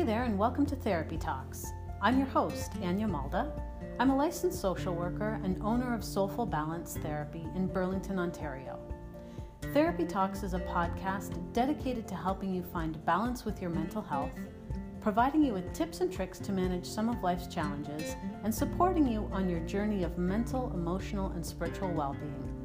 Hey 0.00 0.06
there, 0.06 0.24
and 0.24 0.38
welcome 0.38 0.64
to 0.64 0.74
Therapy 0.74 1.18
Talks. 1.18 1.74
I'm 2.00 2.16
your 2.16 2.26
host, 2.26 2.72
Anya 2.82 3.06
Malda. 3.06 3.52
I'm 3.98 4.08
a 4.08 4.16
licensed 4.16 4.58
social 4.58 4.94
worker 4.94 5.38
and 5.44 5.60
owner 5.60 5.92
of 5.92 6.02
Soulful 6.02 6.46
Balance 6.46 6.96
Therapy 7.02 7.46
in 7.54 7.66
Burlington, 7.66 8.18
Ontario. 8.18 8.78
Therapy 9.74 10.06
Talks 10.06 10.42
is 10.42 10.54
a 10.54 10.60
podcast 10.60 11.52
dedicated 11.52 12.08
to 12.08 12.14
helping 12.14 12.54
you 12.54 12.62
find 12.62 13.04
balance 13.04 13.44
with 13.44 13.60
your 13.60 13.68
mental 13.68 14.00
health, 14.00 14.30
providing 15.02 15.44
you 15.44 15.52
with 15.52 15.70
tips 15.74 16.00
and 16.00 16.10
tricks 16.10 16.38
to 16.38 16.52
manage 16.52 16.86
some 16.86 17.10
of 17.10 17.22
life's 17.22 17.46
challenges, 17.46 18.16
and 18.42 18.54
supporting 18.54 19.06
you 19.06 19.28
on 19.34 19.50
your 19.50 19.60
journey 19.60 20.02
of 20.02 20.16
mental, 20.16 20.72
emotional, 20.72 21.30
and 21.32 21.44
spiritual 21.44 21.92
well 21.92 22.14
being. 22.14 22.56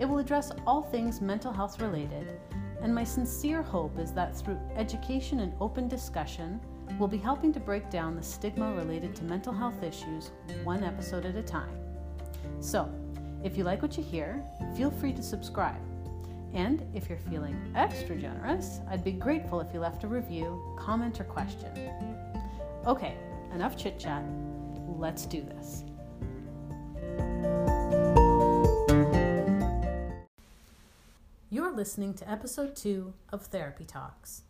It 0.00 0.04
will 0.04 0.18
address 0.18 0.52
all 0.66 0.82
things 0.82 1.22
mental 1.22 1.50
health 1.50 1.80
related 1.80 2.38
and 2.80 2.94
my 2.94 3.04
sincere 3.04 3.62
hope 3.62 3.98
is 3.98 4.12
that 4.12 4.36
through 4.36 4.58
education 4.76 5.40
and 5.40 5.52
open 5.60 5.88
discussion, 5.88 6.60
we'll 6.98 7.08
be 7.08 7.18
helping 7.18 7.52
to 7.52 7.60
break 7.60 7.90
down 7.90 8.14
the 8.14 8.22
stigma 8.22 8.72
related 8.74 9.14
to 9.16 9.24
mental 9.24 9.52
health 9.52 9.82
issues 9.82 10.30
one 10.64 10.84
episode 10.84 11.26
at 11.26 11.34
a 11.34 11.42
time. 11.42 11.76
So, 12.60 12.88
if 13.42 13.56
you 13.56 13.64
like 13.64 13.82
what 13.82 13.96
you 13.96 14.02
hear, 14.02 14.42
feel 14.76 14.90
free 14.90 15.12
to 15.12 15.22
subscribe. 15.22 15.80
And 16.54 16.84
if 16.94 17.08
you're 17.08 17.18
feeling 17.18 17.72
extra 17.76 18.16
generous, 18.16 18.80
I'd 18.88 19.04
be 19.04 19.12
grateful 19.12 19.60
if 19.60 19.72
you 19.74 19.80
left 19.80 20.04
a 20.04 20.08
review, 20.08 20.76
comment, 20.78 21.20
or 21.20 21.24
question. 21.24 21.70
Okay, 22.86 23.14
enough 23.54 23.76
chit 23.76 23.98
chat. 23.98 24.24
Let's 24.86 25.26
do 25.26 25.42
this. 25.42 25.84
Listening 31.78 32.12
to 32.12 32.28
episode 32.28 32.74
two 32.74 33.14
of 33.30 33.46
Therapy 33.46 33.84
Talks. 33.84 34.42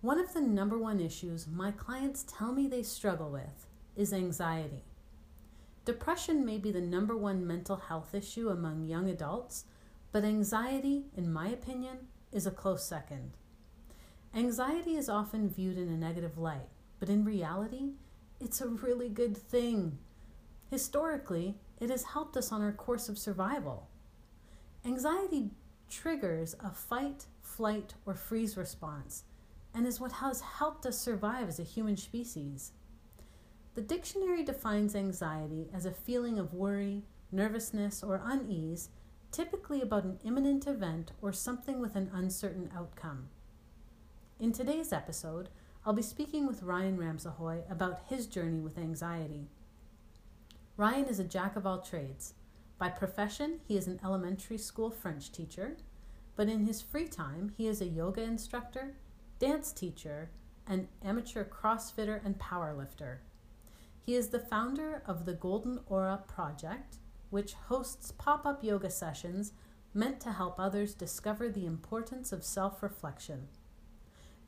One 0.00 0.20
of 0.20 0.32
the 0.32 0.40
number 0.40 0.78
one 0.78 1.00
issues 1.00 1.48
my 1.48 1.72
clients 1.72 2.24
tell 2.28 2.52
me 2.52 2.68
they 2.68 2.84
struggle 2.84 3.30
with 3.30 3.66
is 3.96 4.12
anxiety. 4.12 4.84
Depression 5.84 6.46
may 6.46 6.58
be 6.58 6.70
the 6.70 6.80
number 6.80 7.16
one 7.16 7.44
mental 7.44 7.74
health 7.74 8.14
issue 8.14 8.48
among 8.48 8.86
young 8.86 9.10
adults, 9.10 9.64
but 10.12 10.22
anxiety, 10.22 11.06
in 11.16 11.32
my 11.32 11.48
opinion, 11.48 12.06
is 12.30 12.46
a 12.46 12.52
close 12.52 12.84
second. 12.84 13.32
Anxiety 14.32 14.94
is 14.94 15.08
often 15.08 15.50
viewed 15.50 15.76
in 15.76 15.88
a 15.88 15.96
negative 15.96 16.38
light, 16.38 16.68
but 17.00 17.08
in 17.08 17.24
reality, 17.24 17.94
it's 18.40 18.60
a 18.60 18.68
really 18.68 19.08
good 19.08 19.36
thing. 19.36 19.98
Historically, 20.70 21.56
it 21.80 21.90
has 21.90 22.04
helped 22.04 22.36
us 22.36 22.52
on 22.52 22.62
our 22.62 22.70
course 22.70 23.08
of 23.08 23.18
survival. 23.18 23.88
Anxiety 24.84 25.50
triggers 25.92 26.56
a 26.64 26.70
fight, 26.70 27.26
flight, 27.42 27.94
or 28.06 28.14
freeze 28.14 28.56
response 28.56 29.24
and 29.74 29.86
is 29.86 30.00
what 30.00 30.12
has 30.12 30.40
helped 30.40 30.86
us 30.86 30.98
survive 30.98 31.48
as 31.48 31.58
a 31.58 31.64
human 31.64 31.96
species. 31.96 32.72
The 33.74 33.82
dictionary 33.82 34.42
defines 34.42 34.94
anxiety 34.94 35.68
as 35.72 35.86
a 35.86 35.92
feeling 35.92 36.38
of 36.38 36.54
worry, 36.54 37.02
nervousness, 37.30 38.02
or 38.02 38.22
unease, 38.24 38.88
typically 39.30 39.80
about 39.80 40.04
an 40.04 40.18
imminent 40.24 40.66
event 40.66 41.12
or 41.22 41.32
something 41.32 41.80
with 41.80 41.96
an 41.96 42.10
uncertain 42.12 42.70
outcome. 42.74 43.28
In 44.38 44.52
today's 44.52 44.92
episode, 44.92 45.48
I'll 45.84 45.94
be 45.94 46.02
speaking 46.02 46.46
with 46.46 46.62
Ryan 46.62 46.98
Ramsahoye 46.98 47.70
about 47.70 48.00
his 48.08 48.26
journey 48.26 48.60
with 48.60 48.78
anxiety. 48.78 49.48
Ryan 50.76 51.06
is 51.06 51.18
a 51.18 51.24
jack 51.24 51.56
of 51.56 51.66
all 51.66 51.80
trades. 51.80 52.34
By 52.82 52.88
profession, 52.88 53.60
he 53.68 53.76
is 53.76 53.86
an 53.86 54.00
elementary 54.02 54.58
school 54.58 54.90
French 54.90 55.30
teacher, 55.30 55.76
but 56.34 56.48
in 56.48 56.66
his 56.66 56.82
free 56.82 57.06
time, 57.06 57.52
he 57.56 57.68
is 57.68 57.80
a 57.80 57.86
yoga 57.86 58.22
instructor, 58.22 58.96
dance 59.38 59.70
teacher, 59.70 60.30
an 60.66 60.88
amateur 61.00 61.44
crossfitter, 61.44 62.20
and 62.24 62.40
powerlifter. 62.40 63.18
He 64.00 64.16
is 64.16 64.30
the 64.30 64.40
founder 64.40 65.00
of 65.06 65.26
the 65.26 65.32
Golden 65.32 65.78
Aura 65.86 66.24
Project, 66.26 66.96
which 67.30 67.52
hosts 67.52 68.10
pop 68.10 68.44
up 68.44 68.64
yoga 68.64 68.90
sessions 68.90 69.52
meant 69.94 70.18
to 70.22 70.32
help 70.32 70.58
others 70.58 70.92
discover 70.92 71.48
the 71.48 71.66
importance 71.66 72.32
of 72.32 72.42
self 72.42 72.82
reflection. 72.82 73.46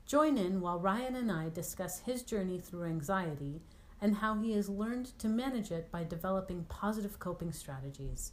Join 0.07 0.37
in 0.37 0.61
while 0.61 0.81
Ryan 0.81 1.15
and 1.15 1.31
I 1.31 1.51
discuss 1.51 2.01
his 2.01 2.25
journey 2.25 2.59
through 2.59 2.87
anxiety 2.87 3.63
and 4.05 4.17
how 4.17 4.39
he 4.39 4.53
has 4.53 4.69
learned 4.69 5.19
to 5.19 5.27
manage 5.27 5.71
it 5.71 5.91
by 5.91 6.05
developing 6.05 6.67
positive 6.69 7.19
coping 7.19 7.51
strategies. 7.51 8.33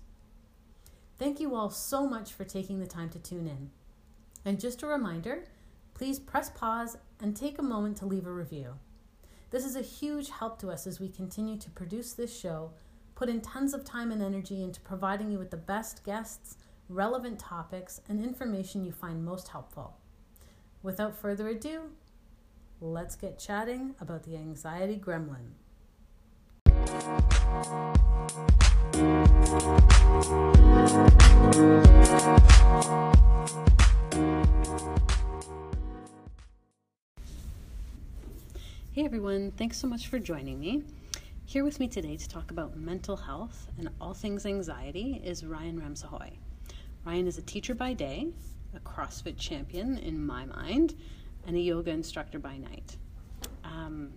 Thank 1.17 1.39
you 1.39 1.55
all 1.55 1.69
so 1.69 2.05
much 2.05 2.33
for 2.33 2.43
taking 2.43 2.81
the 2.81 2.85
time 2.85 3.09
to 3.11 3.19
tune 3.19 3.47
in. 3.47 3.69
And 4.43 4.59
just 4.59 4.83
a 4.83 4.87
reminder 4.87 5.45
please 5.93 6.19
press 6.19 6.49
pause 6.49 6.97
and 7.21 7.37
take 7.37 7.57
a 7.57 7.63
moment 7.63 7.95
to 7.95 8.05
leave 8.05 8.27
a 8.27 8.31
review. 8.31 8.73
This 9.51 9.63
is 9.63 9.77
a 9.77 9.81
huge 9.81 10.29
help 10.29 10.59
to 10.59 10.71
us 10.71 10.85
as 10.87 10.99
we 10.99 11.07
continue 11.07 11.57
to 11.59 11.69
produce 11.69 12.11
this 12.11 12.38
show, 12.38 12.71
put 13.15 13.29
in 13.29 13.39
tons 13.39 13.73
of 13.73 13.85
time 13.85 14.11
and 14.11 14.21
energy 14.21 14.61
into 14.61 14.81
providing 14.81 15.31
you 15.31 15.38
with 15.38 15.51
the 15.51 15.57
best 15.57 16.03
guests, 16.03 16.57
relevant 16.89 17.39
topics, 17.39 18.01
and 18.09 18.21
information 18.21 18.83
you 18.83 18.91
find 18.91 19.23
most 19.23 19.47
helpful. 19.47 19.95
Without 20.83 21.15
further 21.15 21.47
ado, 21.47 21.91
let's 22.81 23.15
get 23.15 23.39
chatting 23.39 23.95
about 24.01 24.23
the 24.23 24.35
anxiety 24.35 24.97
gremlin. 24.97 25.51
Hey 26.91 26.97
everyone, 39.06 39.51
thanks 39.51 39.78
so 39.78 39.88
much 39.88 40.07
for 40.07 40.19
joining 40.19 40.59
me. 40.59 40.84
Here 41.46 41.63
with 41.63 41.80
me 41.80 41.88
today 41.88 42.18
to 42.18 42.28
talk 42.28 42.51
about 42.51 42.75
mental 42.75 43.16
health 43.16 43.68
and 43.78 43.90
all 44.01 44.13
things 44.13 44.46
anxiety 44.46 45.22
is 45.24 45.46
Ryan 45.46 45.80
Ramsahoye. 45.80 46.35
Ryan 47.06 47.25
is 47.25 47.38
a 47.38 47.41
teacher 47.41 47.74
by 47.74 47.94
day, 47.94 48.28
a 48.75 48.80
CrossFit 48.81 49.38
champion 49.38 49.97
in 49.97 50.22
my 50.22 50.44
mind, 50.46 50.96
and 51.47 51.56
a 51.56 51.59
yoga 51.62 51.91
instructor 51.91 52.38
by 52.38 52.57
night. 52.57 52.97
Um, 53.63 54.12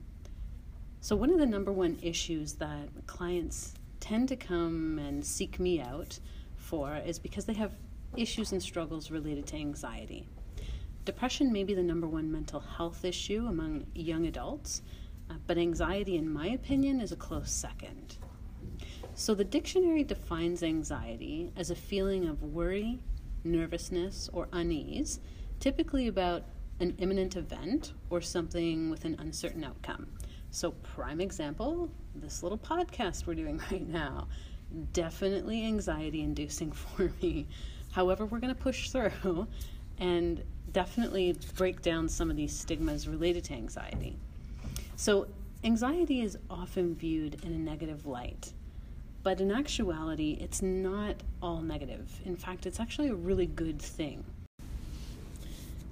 so, 1.04 1.14
one 1.14 1.28
of 1.28 1.38
the 1.38 1.44
number 1.44 1.70
one 1.70 1.98
issues 2.00 2.54
that 2.54 2.88
clients 3.06 3.74
tend 4.00 4.26
to 4.30 4.36
come 4.36 4.98
and 4.98 5.22
seek 5.22 5.60
me 5.60 5.78
out 5.78 6.18
for 6.56 6.96
is 6.96 7.18
because 7.18 7.44
they 7.44 7.52
have 7.52 7.72
issues 8.16 8.52
and 8.52 8.62
struggles 8.62 9.10
related 9.10 9.46
to 9.48 9.56
anxiety. 9.56 10.26
Depression 11.04 11.52
may 11.52 11.62
be 11.62 11.74
the 11.74 11.82
number 11.82 12.06
one 12.06 12.32
mental 12.32 12.58
health 12.58 13.04
issue 13.04 13.44
among 13.50 13.84
young 13.94 14.24
adults, 14.24 14.80
uh, 15.28 15.34
but 15.46 15.58
anxiety, 15.58 16.16
in 16.16 16.32
my 16.32 16.46
opinion, 16.46 17.02
is 17.02 17.12
a 17.12 17.16
close 17.16 17.50
second. 17.50 18.16
So, 19.14 19.34
the 19.34 19.44
dictionary 19.44 20.04
defines 20.04 20.62
anxiety 20.62 21.52
as 21.54 21.70
a 21.70 21.76
feeling 21.76 22.26
of 22.26 22.42
worry, 22.42 22.98
nervousness, 23.44 24.30
or 24.32 24.48
unease, 24.54 25.20
typically 25.60 26.06
about 26.06 26.44
an 26.80 26.94
imminent 26.96 27.36
event 27.36 27.92
or 28.08 28.22
something 28.22 28.88
with 28.88 29.04
an 29.04 29.16
uncertain 29.18 29.64
outcome. 29.64 30.06
So, 30.54 30.70
prime 30.70 31.20
example 31.20 31.90
this 32.14 32.44
little 32.44 32.56
podcast 32.56 33.26
we're 33.26 33.34
doing 33.34 33.60
right 33.72 33.88
now, 33.88 34.28
definitely 34.92 35.66
anxiety 35.66 36.22
inducing 36.22 36.70
for 36.72 37.10
me. 37.20 37.48
However, 37.90 38.24
we're 38.24 38.38
going 38.38 38.54
to 38.54 38.60
push 38.60 38.90
through 38.90 39.48
and 39.98 40.44
definitely 40.72 41.36
break 41.56 41.82
down 41.82 42.08
some 42.08 42.30
of 42.30 42.36
these 42.36 42.56
stigmas 42.56 43.08
related 43.08 43.42
to 43.44 43.54
anxiety. 43.54 44.16
So, 44.94 45.26
anxiety 45.64 46.20
is 46.20 46.38
often 46.48 46.94
viewed 46.94 47.42
in 47.44 47.52
a 47.52 47.58
negative 47.58 48.06
light, 48.06 48.52
but 49.24 49.40
in 49.40 49.50
actuality, 49.50 50.38
it's 50.40 50.62
not 50.62 51.16
all 51.42 51.62
negative. 51.62 52.20
In 52.24 52.36
fact, 52.36 52.64
it's 52.64 52.78
actually 52.78 53.08
a 53.08 53.14
really 53.16 53.46
good 53.46 53.82
thing. 53.82 54.24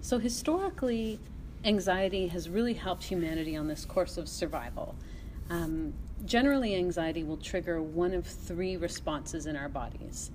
So, 0.02 0.18
historically, 0.20 1.18
anxiety 1.64 2.28
has 2.28 2.48
really 2.48 2.74
helped 2.74 3.04
humanity 3.04 3.56
on 3.56 3.68
this 3.68 3.84
course 3.84 4.16
of 4.16 4.28
survival. 4.28 4.94
Um, 5.50 5.92
generally, 6.24 6.74
anxiety 6.74 7.22
will 7.22 7.36
trigger 7.36 7.82
one 7.82 8.14
of 8.14 8.26
three 8.26 8.76
responses 8.76 9.46
in 9.46 9.56
our 9.56 9.68
bodies 9.68 10.30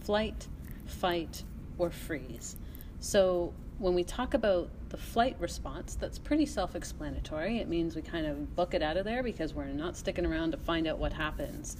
flight, 0.00 0.48
fight, 0.86 1.42
or 1.78 1.90
freeze. 1.90 2.56
So, 3.00 3.52
when 3.78 3.94
we 3.94 4.02
talk 4.02 4.34
about 4.34 4.70
the 4.88 4.96
flight 4.96 5.36
response, 5.38 5.94
that's 5.94 6.18
pretty 6.18 6.46
self 6.46 6.74
explanatory. 6.74 7.58
It 7.58 7.68
means 7.68 7.94
we 7.94 8.02
kind 8.02 8.26
of 8.26 8.56
book 8.56 8.74
it 8.74 8.82
out 8.82 8.96
of 8.96 9.04
there 9.04 9.22
because 9.22 9.54
we're 9.54 9.66
not 9.66 9.96
sticking 9.96 10.26
around 10.26 10.52
to 10.52 10.56
find 10.56 10.86
out 10.86 10.98
what 10.98 11.12
happens. 11.12 11.76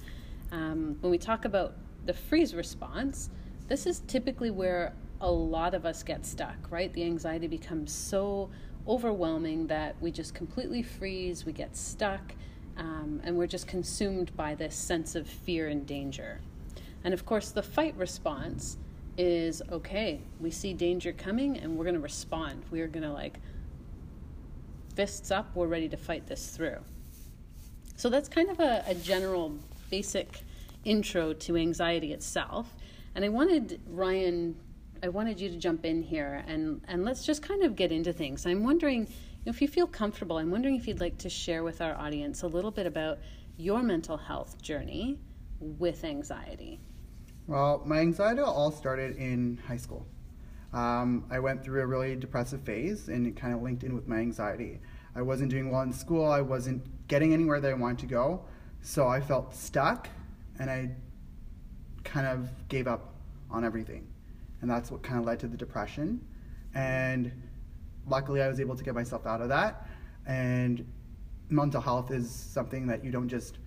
Um, 0.51 0.97
when 1.01 1.11
we 1.11 1.17
talk 1.17 1.45
about 1.45 1.73
the 2.05 2.13
freeze 2.13 2.55
response, 2.55 3.29
this 3.67 3.85
is 3.85 3.99
typically 4.07 4.49
where 4.49 4.93
a 5.21 5.29
lot 5.29 5.73
of 5.73 5.85
us 5.85 6.01
get 6.01 6.25
stuck, 6.25 6.55
right? 6.71 6.91
The 6.93 7.03
anxiety 7.03 7.47
becomes 7.47 7.91
so 7.91 8.49
overwhelming 8.89 9.67
that 9.67 9.95
we 10.01 10.11
just 10.11 10.33
completely 10.33 10.81
freeze, 10.81 11.45
we 11.45 11.53
get 11.53 11.77
stuck, 11.77 12.33
um, 12.75 13.21
and 13.23 13.37
we're 13.37 13.47
just 13.47 13.67
consumed 13.67 14.35
by 14.35 14.55
this 14.55 14.75
sense 14.75 15.15
of 15.15 15.27
fear 15.27 15.67
and 15.67 15.85
danger. 15.85 16.41
And 17.03 17.13
of 17.13 17.25
course, 17.25 17.51
the 17.51 17.61
fight 17.61 17.95
response 17.95 18.77
is 19.17 19.61
okay, 19.71 20.21
we 20.39 20.49
see 20.49 20.73
danger 20.73 21.11
coming 21.11 21.57
and 21.57 21.77
we're 21.77 21.83
going 21.83 21.95
to 21.95 22.01
respond. 22.01 22.63
We 22.71 22.81
are 22.81 22.87
going 22.87 23.03
to 23.03 23.11
like 23.11 23.39
fists 24.95 25.29
up, 25.29 25.55
we're 25.55 25.67
ready 25.67 25.89
to 25.89 25.97
fight 25.97 26.25
this 26.27 26.47
through. 26.47 26.77
So 27.95 28.09
that's 28.09 28.29
kind 28.29 28.49
of 28.49 28.59
a, 28.59 28.83
a 28.87 28.95
general 28.95 29.57
basic 29.89 30.41
intro 30.85 31.33
to 31.33 31.57
anxiety 31.57 32.13
itself. 32.13 32.75
And 33.13 33.25
I 33.25 33.29
wanted 33.29 33.81
Ryan, 33.87 34.55
I 35.01 35.09
wanted 35.09 35.39
you 35.39 35.49
to 35.49 35.55
jump 35.55 35.85
in 35.85 36.01
here 36.01 36.43
and, 36.47 36.81
and 36.87 37.05
let's 37.05 37.25
just 37.25 37.41
kind 37.41 37.63
of 37.63 37.75
get 37.75 37.91
into 37.91 38.11
things. 38.11 38.45
I'm 38.45 38.63
wondering 38.63 39.07
if 39.45 39.61
you 39.61 39.67
feel 39.67 39.87
comfortable, 39.87 40.37
I'm 40.37 40.51
wondering 40.51 40.75
if 40.75 40.87
you'd 40.87 40.99
like 40.99 41.17
to 41.19 41.29
share 41.29 41.63
with 41.63 41.81
our 41.81 41.95
audience 41.95 42.43
a 42.43 42.47
little 42.47 42.71
bit 42.71 42.85
about 42.85 43.19
your 43.57 43.81
mental 43.81 44.17
health 44.17 44.61
journey 44.61 45.17
with 45.59 46.03
anxiety. 46.03 46.79
Well, 47.47 47.81
my 47.85 47.99
anxiety 47.99 48.41
all 48.41 48.71
started 48.71 49.15
in 49.15 49.59
high 49.65 49.77
school. 49.77 50.05
Um, 50.73 51.25
I 51.31 51.39
went 51.39 51.63
through 51.63 51.81
a 51.81 51.85
really 51.85 52.15
depressive 52.15 52.61
phase 52.61 53.07
and 53.07 53.25
it 53.25 53.37
kind 53.37 53.53
of 53.53 53.61
linked 53.61 53.83
in 53.83 53.95
with 53.95 54.07
my 54.07 54.17
anxiety. 54.17 54.81
I 55.15 55.21
wasn't 55.21 55.49
doing 55.49 55.71
well 55.71 55.81
in 55.81 55.93
school, 55.93 56.29
I 56.29 56.41
wasn't 56.41 56.83
getting 57.07 57.33
anywhere 57.33 57.59
that 57.61 57.71
I 57.71 57.73
wanted 57.73 57.99
to 57.99 58.05
go, 58.05 58.43
so 58.81 59.07
I 59.07 59.21
felt 59.21 59.55
stuck 59.55 60.09
and 60.59 60.69
I 60.69 60.91
kind 62.03 62.27
of 62.27 62.49
gave 62.67 62.87
up 62.87 63.13
on 63.49 63.63
everything. 63.63 64.08
And 64.61 64.69
that's 64.69 64.91
what 64.91 65.01
kind 65.03 65.19
of 65.19 65.25
led 65.25 65.39
to 65.39 65.47
the 65.47 65.57
depression. 65.57 66.25
And 66.73 67.31
luckily, 68.07 68.41
I 68.41 68.47
was 68.47 68.59
able 68.59 68.75
to 68.75 68.83
get 68.83 68.93
myself 68.93 69.25
out 69.25 69.41
of 69.41 69.49
that. 69.49 69.87
And 70.25 70.85
mental 71.49 71.81
health 71.81 72.11
is 72.11 72.29
something 72.29 72.87
that 72.87 73.03
you 73.03 73.11
don't 73.11 73.29
just 73.29 73.57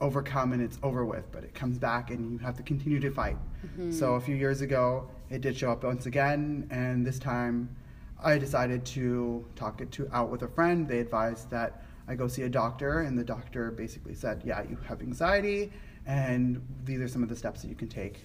overcome 0.00 0.52
and 0.52 0.62
it's 0.62 0.78
over 0.82 1.04
with, 1.04 1.30
but 1.30 1.44
it 1.44 1.54
comes 1.54 1.78
back 1.78 2.10
and 2.10 2.32
you 2.32 2.38
have 2.38 2.56
to 2.56 2.62
continue 2.62 3.00
to 3.00 3.10
fight. 3.10 3.36
Mm-hmm. 3.64 3.92
So 3.92 4.14
a 4.14 4.20
few 4.20 4.34
years 4.34 4.60
ago, 4.60 5.08
it 5.28 5.40
did 5.42 5.56
show 5.56 5.70
up 5.70 5.84
once 5.84 6.06
again, 6.06 6.66
and 6.70 7.06
this 7.06 7.18
time 7.18 7.74
I 8.22 8.38
decided 8.38 8.84
to 8.86 9.46
talk 9.56 9.80
it 9.80 9.92
to 9.92 10.08
out 10.12 10.30
with 10.30 10.42
a 10.42 10.48
friend. 10.48 10.88
They 10.88 10.98
advised 10.98 11.50
that 11.50 11.84
I 12.08 12.14
go 12.14 12.26
see 12.28 12.42
a 12.42 12.48
doctor, 12.48 13.00
and 13.00 13.18
the 13.18 13.24
doctor 13.24 13.70
basically 13.70 14.14
said, 14.14 14.42
"Yeah, 14.44 14.62
you 14.62 14.76
have 14.88 15.00
anxiety, 15.00 15.72
and 16.06 16.60
these 16.84 17.00
are 17.00 17.08
some 17.08 17.22
of 17.22 17.28
the 17.28 17.36
steps 17.36 17.62
that 17.62 17.68
you 17.68 17.76
can 17.76 17.88
take." 17.88 18.24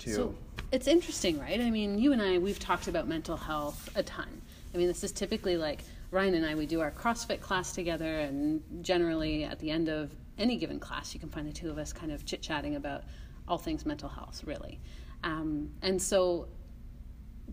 To 0.00 0.14
so 0.14 0.34
it's 0.74 0.88
interesting, 0.88 1.38
right? 1.38 1.60
I 1.60 1.70
mean, 1.70 1.98
you 1.98 2.12
and 2.12 2.20
I 2.20 2.38
we've 2.38 2.58
talked 2.58 2.88
about 2.88 3.06
mental 3.06 3.36
health 3.36 3.88
a 3.94 4.02
ton. 4.02 4.42
I 4.74 4.76
mean, 4.76 4.88
this 4.88 5.04
is 5.04 5.12
typically 5.12 5.56
like 5.56 5.84
Ryan 6.10 6.34
and 6.34 6.44
I, 6.44 6.56
we 6.56 6.66
do 6.66 6.80
our 6.80 6.90
CrossFit 6.90 7.40
class 7.40 7.72
together, 7.72 8.18
and 8.20 8.60
generally 8.82 9.44
at 9.44 9.60
the 9.60 9.70
end 9.70 9.88
of 9.88 10.10
any 10.36 10.56
given 10.56 10.80
class, 10.80 11.14
you 11.14 11.20
can 11.20 11.28
find 11.28 11.46
the 11.46 11.52
two 11.52 11.70
of 11.70 11.78
us 11.78 11.92
kind 11.92 12.10
of 12.10 12.26
chit 12.26 12.42
chatting 12.42 12.74
about 12.74 13.04
all 13.46 13.56
things 13.56 13.86
mental 13.86 14.08
health, 14.08 14.42
really. 14.44 14.80
Um, 15.22 15.70
and 15.80 16.02
so, 16.02 16.48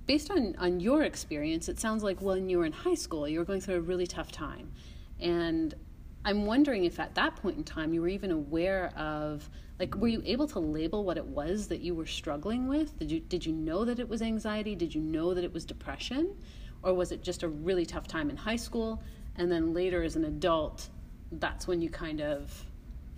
based 0.08 0.32
on, 0.32 0.56
on 0.58 0.80
your 0.80 1.04
experience, 1.04 1.70
it 1.70 1.80
sounds 1.80 2.02
like 2.02 2.22
when 2.22 2.50
you 2.50 2.58
were 2.58 2.66
in 2.66 2.72
high 2.72 2.96
school, 2.96 3.28
you 3.28 3.38
were 3.38 3.46
going 3.46 3.62
through 3.62 3.76
a 3.76 3.82
really 3.82 4.08
tough 4.08 4.32
time. 4.32 4.72
And 5.20 5.76
I'm 6.24 6.46
wondering 6.46 6.86
if 6.86 7.00
at 7.00 7.16
that 7.16 7.36
point 7.38 7.58
in 7.58 7.64
time 7.64 7.94
you 7.94 8.02
were 8.02 8.08
even 8.08 8.32
aware 8.32 8.94
of, 8.96 9.50
like, 9.80 9.96
were 9.96 10.08
you 10.08 10.22
able 10.26 10.48
to 10.50 10.60
label 10.60 11.04
what 11.04 11.18
it 11.18 11.26
was 11.26 11.68
that 11.70 11.82
you 11.82 11.96
were 11.96 12.06
struggling 12.06 12.68
with? 12.68 12.98
Did 13.00 13.12
you, 13.12 13.20
did 13.20 13.46
you 13.46 13.54
know 13.54 13.86
that 13.86 14.00
it 14.00 14.08
was 14.08 14.22
anxiety? 14.22 14.76
Did 14.76 14.94
you 14.94 15.02
know 15.02 15.34
that 15.34 15.44
it 15.44 15.52
was 15.52 15.66
depression? 15.66 16.36
Or 16.84 16.94
was 16.94 17.12
it 17.12 17.24
just 17.24 17.44
a 17.44 17.48
really 17.48 17.86
tough 17.86 18.08
time 18.08 18.30
in 18.30 18.38
high 18.38 18.56
school? 18.56 19.02
And 19.36 19.52
then 19.52 19.74
later 19.74 20.04
as 20.04 20.16
an 20.16 20.26
adult, 20.26 20.90
that's 21.32 21.68
when 21.68 21.82
you 21.82 21.90
kind 21.90 22.22
of 22.22 22.66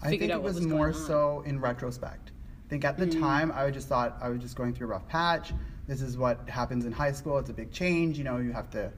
I 0.01 0.09
think 0.09 0.21
it 0.21 0.41
was, 0.41 0.55
was 0.55 0.67
more 0.67 0.93
so 0.93 1.43
in 1.45 1.59
retrospect. 1.59 2.31
I 2.65 2.69
think 2.69 2.85
at 2.85 2.97
the 2.97 3.07
mm. 3.07 3.19
time 3.19 3.51
I 3.53 3.69
just 3.71 3.87
thought 3.87 4.17
I 4.21 4.29
was 4.29 4.39
just 4.39 4.55
going 4.55 4.73
through 4.73 4.87
a 4.87 4.91
rough 4.91 5.07
patch. 5.07 5.53
This 5.87 6.01
is 6.01 6.17
what 6.17 6.47
happens 6.49 6.85
in 6.85 6.91
high 6.91 7.11
school. 7.11 7.37
It's 7.37 7.49
a 7.49 7.53
big 7.53 7.71
change. 7.71 8.17
You 8.17 8.23
know, 8.23 8.37
you 8.37 8.51
have 8.51 8.69
to 8.71 8.91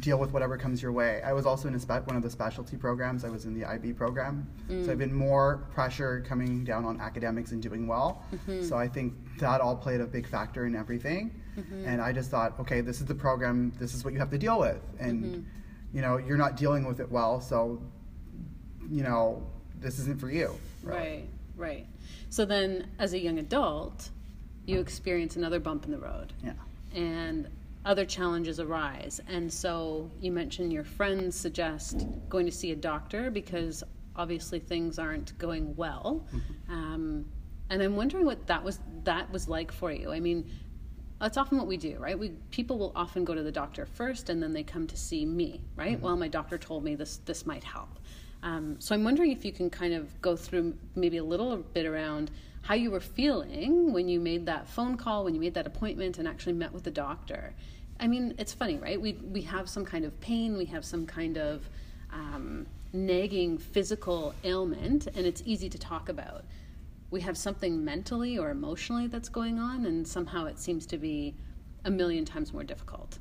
deal 0.00 0.18
with 0.18 0.32
whatever 0.32 0.56
comes 0.56 0.82
your 0.82 0.92
way. 0.92 1.22
I 1.22 1.32
was 1.32 1.46
also 1.46 1.68
in 1.68 1.74
one 1.78 2.16
of 2.16 2.22
the 2.22 2.30
specialty 2.30 2.76
programs. 2.76 3.24
I 3.24 3.28
was 3.28 3.44
in 3.44 3.58
the 3.58 3.64
IB 3.64 3.92
program, 3.92 4.48
mm. 4.68 4.84
so 4.84 4.92
I've 4.92 4.98
been 4.98 5.14
more 5.14 5.64
pressure 5.72 6.24
coming 6.26 6.64
down 6.64 6.84
on 6.84 7.00
academics 7.00 7.52
and 7.52 7.62
doing 7.62 7.86
well. 7.86 8.24
Mm-hmm. 8.34 8.62
So 8.64 8.76
I 8.76 8.88
think 8.88 9.14
that 9.38 9.60
all 9.60 9.76
played 9.76 10.00
a 10.00 10.06
big 10.06 10.26
factor 10.26 10.66
in 10.66 10.74
everything. 10.74 11.40
Mm-hmm. 11.58 11.86
And 11.86 12.00
I 12.00 12.12
just 12.12 12.30
thought, 12.30 12.58
okay, 12.58 12.80
this 12.80 13.00
is 13.00 13.06
the 13.06 13.14
program. 13.14 13.72
This 13.78 13.94
is 13.94 14.04
what 14.04 14.12
you 14.12 14.18
have 14.18 14.30
to 14.30 14.38
deal 14.38 14.58
with, 14.58 14.80
and 14.98 15.24
mm-hmm. 15.24 15.96
you 15.96 16.02
know, 16.02 16.16
you're 16.16 16.38
not 16.38 16.56
dealing 16.56 16.84
with 16.84 17.00
it 17.00 17.10
well. 17.10 17.40
So, 17.40 17.80
you 18.90 19.02
know, 19.02 19.46
this 19.80 19.98
isn't 20.00 20.18
for 20.18 20.30
you. 20.30 20.58
Really. 20.82 20.98
Right, 20.98 21.28
right. 21.56 21.86
So 22.30 22.44
then, 22.44 22.88
as 22.98 23.12
a 23.12 23.18
young 23.18 23.38
adult, 23.38 24.10
you 24.66 24.80
experience 24.80 25.36
another 25.36 25.60
bump 25.60 25.84
in 25.84 25.92
the 25.92 25.98
road. 25.98 26.32
Yeah. 26.42 26.52
And 26.94 27.48
other 27.84 28.04
challenges 28.04 28.60
arise. 28.60 29.20
And 29.28 29.52
so 29.52 30.10
you 30.20 30.32
mentioned 30.32 30.72
your 30.72 30.84
friends 30.84 31.36
suggest 31.36 32.06
going 32.28 32.46
to 32.46 32.52
see 32.52 32.72
a 32.72 32.76
doctor 32.76 33.30
because 33.30 33.84
obviously 34.16 34.58
things 34.58 34.98
aren't 34.98 35.36
going 35.38 35.74
well. 35.76 36.26
Mm-hmm. 36.34 36.72
Um, 36.72 37.24
and 37.70 37.82
I'm 37.82 37.96
wondering 37.96 38.24
what 38.24 38.46
that 38.46 38.62
was 38.62 38.78
that 39.04 39.30
was 39.30 39.48
like 39.48 39.72
for 39.72 39.90
you. 39.90 40.12
I 40.12 40.20
mean, 40.20 40.50
that's 41.20 41.36
often 41.36 41.58
what 41.58 41.66
we 41.66 41.76
do, 41.76 41.96
right? 41.98 42.18
We 42.18 42.30
people 42.50 42.78
will 42.78 42.92
often 42.94 43.24
go 43.24 43.34
to 43.34 43.42
the 43.42 43.52
doctor 43.52 43.86
first, 43.86 44.28
and 44.28 44.42
then 44.42 44.52
they 44.52 44.62
come 44.62 44.86
to 44.86 44.96
see 44.96 45.24
me, 45.24 45.60
right? 45.76 45.96
Mm-hmm. 45.96 46.04
Well, 46.04 46.16
my 46.16 46.28
doctor 46.28 46.58
told 46.58 46.84
me 46.84 46.94
this 46.94 47.18
this 47.24 47.46
might 47.46 47.64
help. 47.64 47.98
Um, 48.42 48.76
so 48.78 48.94
I'm 48.94 49.04
wondering 49.04 49.32
if 49.32 49.44
you 49.44 49.52
can 49.52 49.70
kind 49.70 49.94
of 49.94 50.20
go 50.20 50.36
through 50.36 50.76
maybe 50.94 51.16
a 51.16 51.24
little 51.24 51.56
bit 51.56 51.86
around 51.86 52.30
how 52.64 52.74
you 52.74 52.90
were 52.90 53.00
feeling 53.00 53.92
when 53.92 54.08
you 54.08 54.18
made 54.18 54.46
that 54.46 54.66
phone 54.66 54.96
call, 54.96 55.24
when 55.24 55.34
you 55.34 55.40
made 55.40 55.52
that 55.52 55.66
appointment, 55.66 56.18
and 56.18 56.26
actually 56.26 56.54
met 56.54 56.72
with 56.72 56.82
the 56.82 56.90
doctor. 56.90 57.54
I 58.00 58.06
mean, 58.06 58.34
it's 58.38 58.54
funny, 58.54 58.78
right? 58.78 59.00
We 59.00 59.12
we 59.12 59.42
have 59.42 59.68
some 59.68 59.84
kind 59.84 60.04
of 60.04 60.18
pain, 60.20 60.56
we 60.56 60.64
have 60.66 60.84
some 60.84 61.06
kind 61.06 61.36
of 61.36 61.68
um, 62.10 62.66
nagging 62.92 63.58
physical 63.58 64.34
ailment, 64.44 65.06
and 65.08 65.26
it's 65.26 65.42
easy 65.44 65.68
to 65.68 65.78
talk 65.78 66.08
about. 66.08 66.44
We 67.10 67.20
have 67.20 67.36
something 67.36 67.84
mentally 67.84 68.38
or 68.38 68.50
emotionally 68.50 69.08
that's 69.08 69.28
going 69.28 69.58
on, 69.58 69.84
and 69.84 70.08
somehow 70.08 70.46
it 70.46 70.58
seems 70.58 70.86
to 70.86 70.96
be 70.96 71.34
a 71.84 71.90
million 71.90 72.24
times 72.24 72.52
more 72.54 72.64
difficult. 72.64 73.18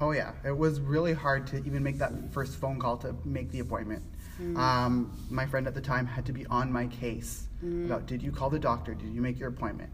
Oh 0.00 0.12
yeah, 0.12 0.32
it 0.44 0.56
was 0.56 0.80
really 0.80 1.12
hard 1.12 1.48
to 1.48 1.56
even 1.64 1.82
make 1.82 1.98
that 1.98 2.12
first 2.30 2.56
phone 2.56 2.78
call 2.78 2.96
to 2.98 3.14
make 3.24 3.50
the 3.50 3.58
appointment. 3.58 4.04
Mm. 4.40 4.56
Um, 4.56 5.26
my 5.30 5.46
friend 5.46 5.66
at 5.66 5.74
the 5.74 5.80
time 5.80 6.06
had 6.06 6.24
to 6.26 6.32
be 6.32 6.46
on 6.46 6.72
my 6.72 6.86
case 6.86 7.48
mm. 7.64 7.86
about 7.86 8.06
did 8.06 8.22
you 8.22 8.32
call 8.32 8.50
the 8.50 8.58
doctor? 8.58 8.94
Did 8.94 9.12
you 9.12 9.20
make 9.20 9.38
your 9.38 9.48
appointment? 9.48 9.90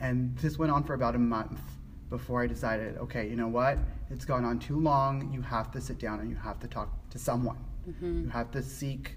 And 0.00 0.36
this 0.38 0.58
went 0.58 0.72
on 0.72 0.84
for 0.84 0.94
about 0.94 1.14
a 1.14 1.18
month 1.18 1.60
before 2.08 2.42
I 2.42 2.46
decided, 2.46 2.96
okay, 2.98 3.28
you 3.28 3.36
know 3.36 3.48
what? 3.48 3.78
It's 4.10 4.24
gone 4.24 4.44
on 4.44 4.58
too 4.58 4.78
long. 4.78 5.32
You 5.32 5.42
have 5.42 5.70
to 5.72 5.80
sit 5.80 5.98
down 5.98 6.20
and 6.20 6.28
you 6.28 6.36
have 6.36 6.58
to 6.60 6.68
talk 6.68 6.88
to 7.10 7.18
someone. 7.18 7.58
Mm-hmm. 7.88 8.24
You 8.24 8.28
have 8.30 8.50
to 8.52 8.62
seek 8.62 9.14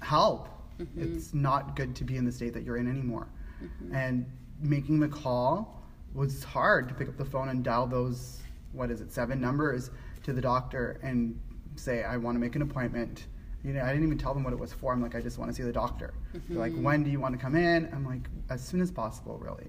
help. 0.00 0.48
Mm-hmm. 0.78 1.16
It's 1.16 1.34
not 1.34 1.76
good 1.76 1.96
to 1.96 2.04
be 2.04 2.16
in 2.16 2.24
the 2.24 2.32
state 2.32 2.54
that 2.54 2.62
you're 2.62 2.76
in 2.76 2.88
anymore. 2.88 3.26
Mm-hmm. 3.62 3.94
And 3.94 4.26
making 4.60 5.00
the 5.00 5.08
call 5.08 5.82
was 6.14 6.44
hard 6.44 6.88
to 6.88 6.94
pick 6.94 7.08
up 7.08 7.16
the 7.16 7.24
phone 7.24 7.48
and 7.48 7.64
dial 7.64 7.86
those, 7.86 8.40
what 8.72 8.90
is 8.90 9.00
it, 9.00 9.12
seven 9.12 9.40
numbers 9.40 9.90
to 10.22 10.32
the 10.32 10.40
doctor 10.40 11.00
and 11.02 11.38
say 11.80 12.04
I 12.04 12.16
want 12.16 12.36
to 12.36 12.40
make 12.40 12.56
an 12.56 12.62
appointment. 12.62 13.26
You 13.62 13.74
know, 13.74 13.82
I 13.82 13.88
didn't 13.88 14.04
even 14.04 14.18
tell 14.18 14.32
them 14.32 14.42
what 14.42 14.52
it 14.52 14.58
was 14.58 14.72
for. 14.72 14.92
I'm 14.92 15.02
like, 15.02 15.14
I 15.14 15.20
just 15.20 15.38
want 15.38 15.50
to 15.50 15.54
see 15.54 15.62
the 15.62 15.72
doctor. 15.72 16.14
Mm-hmm. 16.34 16.54
They're 16.54 16.62
like, 16.62 16.74
when 16.74 17.02
do 17.02 17.10
you 17.10 17.20
want 17.20 17.34
to 17.34 17.40
come 17.40 17.56
in? 17.56 17.88
I'm 17.92 18.06
like, 18.06 18.28
as 18.48 18.64
soon 18.64 18.80
as 18.80 18.90
possible, 18.90 19.38
really. 19.38 19.66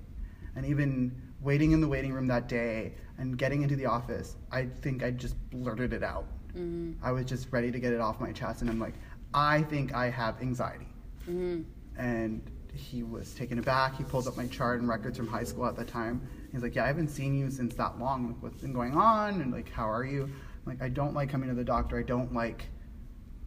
And 0.55 0.65
even 0.65 1.13
waiting 1.41 1.71
in 1.71 1.81
the 1.81 1.87
waiting 1.87 2.13
room 2.13 2.27
that 2.27 2.47
day 2.47 2.93
and 3.17 3.37
getting 3.37 3.63
into 3.63 3.75
the 3.75 3.85
office, 3.85 4.37
I 4.51 4.65
think 4.65 5.03
I 5.03 5.11
just 5.11 5.35
blurted 5.49 5.93
it 5.93 6.03
out. 6.03 6.25
Mm-hmm. 6.55 7.03
I 7.03 7.11
was 7.11 7.25
just 7.25 7.47
ready 7.51 7.71
to 7.71 7.79
get 7.79 7.93
it 7.93 8.01
off 8.01 8.19
my 8.19 8.31
chest, 8.31 8.61
and 8.61 8.69
I'm 8.69 8.79
like, 8.79 8.95
I 9.33 9.61
think 9.63 9.93
I 9.93 10.09
have 10.09 10.41
anxiety. 10.41 10.87
Mm-hmm. 11.29 11.61
And 11.97 12.41
he 12.73 13.03
was 13.03 13.33
taken 13.33 13.59
aback. 13.59 13.97
He 13.97 14.03
pulled 14.03 14.27
up 14.27 14.37
my 14.37 14.47
chart 14.47 14.79
and 14.79 14.87
records 14.87 15.17
from 15.17 15.27
high 15.27 15.43
school 15.43 15.65
at 15.65 15.75
the 15.75 15.83
time. 15.83 16.27
He's 16.51 16.63
like, 16.63 16.75
Yeah, 16.75 16.83
I 16.83 16.87
haven't 16.87 17.09
seen 17.09 17.37
you 17.37 17.49
since 17.49 17.75
that 17.75 17.99
long. 17.99 18.35
What's 18.39 18.61
been 18.61 18.73
going 18.73 18.93
on? 18.95 19.41
And 19.41 19.51
like, 19.51 19.71
how 19.71 19.89
are 19.89 20.05
you? 20.05 20.29
Like, 20.65 20.81
I 20.81 20.89
don't 20.89 21.13
like 21.13 21.29
coming 21.29 21.49
to 21.49 21.55
the 21.55 21.63
doctor. 21.63 21.97
I 21.97 22.03
don't 22.03 22.33
like 22.33 22.65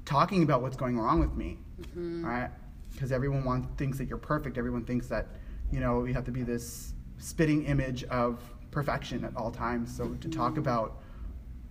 talking 0.04 0.42
about 0.42 0.62
what's 0.62 0.76
going 0.76 0.98
wrong 0.98 1.20
with 1.20 1.34
me, 1.34 1.58
mm-hmm. 1.80 2.24
right? 2.24 2.50
Because 2.92 3.12
everyone 3.12 3.44
wants 3.44 3.68
thinks 3.76 3.98
that 3.98 4.08
you're 4.08 4.18
perfect. 4.18 4.58
Everyone 4.58 4.84
thinks 4.84 5.06
that 5.08 5.28
you 5.70 5.80
know 5.80 6.04
you 6.04 6.14
have 6.14 6.24
to 6.24 6.32
be 6.32 6.42
this 6.42 6.92
spitting 7.18 7.64
image 7.64 8.04
of 8.04 8.40
perfection 8.70 9.24
at 9.24 9.36
all 9.36 9.50
times. 9.50 9.94
So 9.94 10.04
mm-hmm. 10.04 10.20
to 10.20 10.28
talk 10.28 10.56
about 10.58 11.00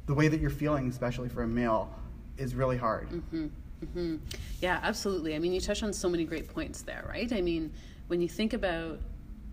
the 0.05 0.13
way 0.13 0.27
that 0.27 0.39
you're 0.39 0.49
feeling, 0.49 0.89
especially 0.89 1.29
for 1.29 1.43
a 1.43 1.47
male, 1.47 1.93
is 2.37 2.55
really 2.55 2.77
hard. 2.77 3.09
Mm-hmm. 3.09 3.45
mm-hmm. 3.85 4.15
Yeah, 4.61 4.79
absolutely. 4.81 5.35
I 5.35 5.39
mean, 5.39 5.53
you 5.53 5.61
touch 5.61 5.83
on 5.83 5.93
so 5.93 6.09
many 6.09 6.25
great 6.25 6.47
points 6.47 6.81
there, 6.81 7.05
right? 7.07 7.31
I 7.31 7.41
mean, 7.41 7.71
when 8.07 8.21
you 8.21 8.29
think 8.29 8.53
about 8.53 8.99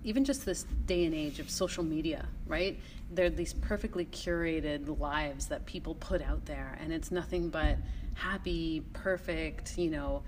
even 0.04 0.24
just 0.24 0.46
this 0.46 0.64
day 0.86 1.04
and 1.04 1.14
age 1.14 1.40
of 1.40 1.50
social 1.50 1.84
media, 1.84 2.26
right? 2.46 2.78
There 3.12 3.26
are 3.26 3.30
these 3.30 3.52
perfectly 3.52 4.06
curated 4.06 4.98
lives 4.98 5.46
that 5.46 5.66
people 5.66 5.94
put 5.96 6.22
out 6.22 6.44
there, 6.46 6.78
and 6.80 6.92
it's 6.92 7.10
nothing 7.10 7.50
but 7.50 7.76
happy, 8.14 8.82
perfect, 8.92 9.76
you 9.78 9.90
know, 9.90 10.22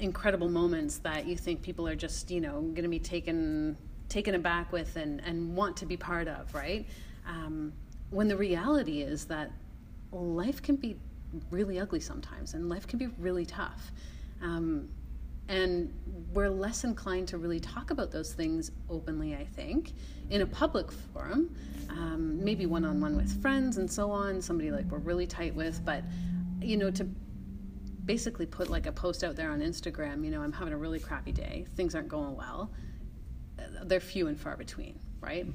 incredible 0.00 0.48
moments 0.48 0.98
that 0.98 1.26
you 1.26 1.36
think 1.36 1.62
people 1.62 1.86
are 1.86 1.94
just, 1.94 2.30
you 2.30 2.40
know, 2.40 2.60
going 2.60 2.82
to 2.82 2.88
be 2.88 2.98
taken 2.98 3.76
taken 4.08 4.34
aback 4.34 4.70
with 4.70 4.96
and, 4.96 5.20
and 5.24 5.56
want 5.56 5.76
to 5.78 5.86
be 5.86 5.96
part 5.96 6.28
of, 6.28 6.54
right? 6.54 6.86
Um, 7.26 7.72
when 8.10 8.28
the 8.28 8.36
reality 8.36 9.00
is 9.00 9.24
that 9.26 9.50
life 10.12 10.62
can 10.62 10.76
be 10.76 10.96
really 11.50 11.80
ugly 11.80 12.00
sometimes, 12.00 12.54
and 12.54 12.68
life 12.68 12.86
can 12.86 12.98
be 12.98 13.08
really 13.18 13.46
tough. 13.46 13.92
Um, 14.42 14.88
and 15.48 15.92
we're 16.32 16.48
less 16.48 16.84
inclined 16.84 17.28
to 17.28 17.38
really 17.38 17.60
talk 17.60 17.90
about 17.90 18.10
those 18.10 18.32
things 18.32 18.70
openly, 18.88 19.34
I 19.34 19.44
think, 19.44 19.92
in 20.30 20.40
a 20.40 20.46
public 20.46 20.90
forum, 20.90 21.54
um, 21.90 22.42
maybe 22.42 22.66
one 22.66 22.84
on 22.84 23.00
one 23.00 23.16
with 23.16 23.40
friends 23.42 23.76
and 23.76 23.90
so 23.90 24.10
on, 24.10 24.40
somebody 24.40 24.70
like 24.70 24.86
we're 24.86 24.98
really 24.98 25.26
tight 25.26 25.54
with. 25.54 25.84
But, 25.84 26.02
you 26.60 26.76
know, 26.76 26.90
to 26.92 27.06
basically 28.04 28.46
put 28.46 28.70
like 28.70 28.86
a 28.86 28.92
post 28.92 29.22
out 29.22 29.36
there 29.36 29.50
on 29.50 29.60
Instagram, 29.60 30.24
you 30.24 30.30
know, 30.30 30.42
I'm 30.42 30.52
having 30.52 30.72
a 30.72 30.78
really 30.78 30.98
crappy 30.98 31.32
day, 31.32 31.66
things 31.76 31.94
aren't 31.94 32.08
going 32.08 32.36
well, 32.36 32.70
they're 33.84 34.00
few 34.00 34.28
and 34.28 34.38
far 34.38 34.56
between, 34.56 34.98
right? 35.20 35.46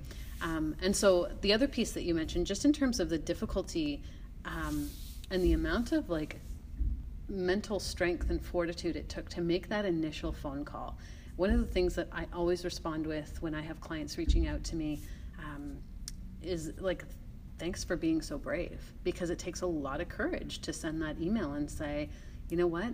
Um, 0.42 0.76
and 0.82 0.96
so 0.96 1.30
the 1.42 1.54
other 1.54 1.68
piece 1.68 1.92
that 1.92 2.04
you 2.04 2.14
mentioned, 2.14 2.46
just 2.46 2.64
in 2.64 2.74
terms 2.74 3.00
of 3.00 3.10
the 3.10 3.18
difficulty 3.18 4.02
um, 4.46 4.90
and 5.32 5.44
the 5.44 5.54
amount 5.54 5.92
of 5.92 6.10
like 6.10 6.40
mental 7.30 7.80
strength 7.80 8.30
and 8.30 8.44
fortitude 8.44 8.96
it 8.96 9.10
took 9.10 9.30
to 9.30 9.42
make 9.42 9.70
that 9.70 9.86
initial 9.86 10.32
phone 10.32 10.66
call. 10.66 10.98
One 11.36 11.50
of 11.52 11.60
the 11.60 11.66
things 11.66 11.96
that 11.96 12.08
I 12.12 12.26
always 12.34 12.66
respond 12.66 13.08
with 13.08 13.42
when 13.42 13.56
I 13.56 13.62
have 13.62 13.80
clients 13.80 14.18
reaching 14.18 14.48
out 14.48 14.64
to 14.66 14.76
me 14.76 15.02
um, 15.38 15.78
is 16.42 16.74
like, 16.80 17.06
thanks 17.58 17.84
for 17.84 17.96
being 17.96 18.22
so 18.22 18.38
brave, 18.38 18.82
because 19.04 19.30
it 19.30 19.40
takes 19.40 19.62
a 19.62 19.66
lot 19.66 20.02
of 20.02 20.10
courage 20.10 20.60
to 20.60 20.74
send 20.74 21.02
that 21.02 21.20
email 21.22 21.54
and 21.54 21.70
say, 21.70 22.10
you 22.50 22.58
know 22.58 22.68
what? 22.68 22.94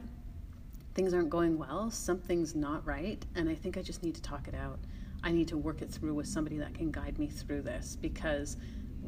Things 0.94 1.14
aren't 1.14 1.30
going 1.30 1.58
well, 1.58 1.90
something's 1.92 2.56
not 2.56 2.86
right, 2.86 3.24
and 3.36 3.50
I 3.50 3.56
think 3.56 3.78
I 3.78 3.82
just 3.82 4.04
need 4.04 4.16
to 4.16 4.22
talk 4.22 4.48
it 4.48 4.56
out. 4.56 4.80
I 5.24 5.32
need 5.32 5.48
to 5.48 5.58
work 5.58 5.82
it 5.82 5.90
through 5.90 6.14
with 6.14 6.28
somebody 6.28 6.58
that 6.58 6.74
can 6.74 6.92
guide 6.92 7.18
me 7.18 7.28
through 7.28 7.64
this 7.64 7.98
because 8.00 8.58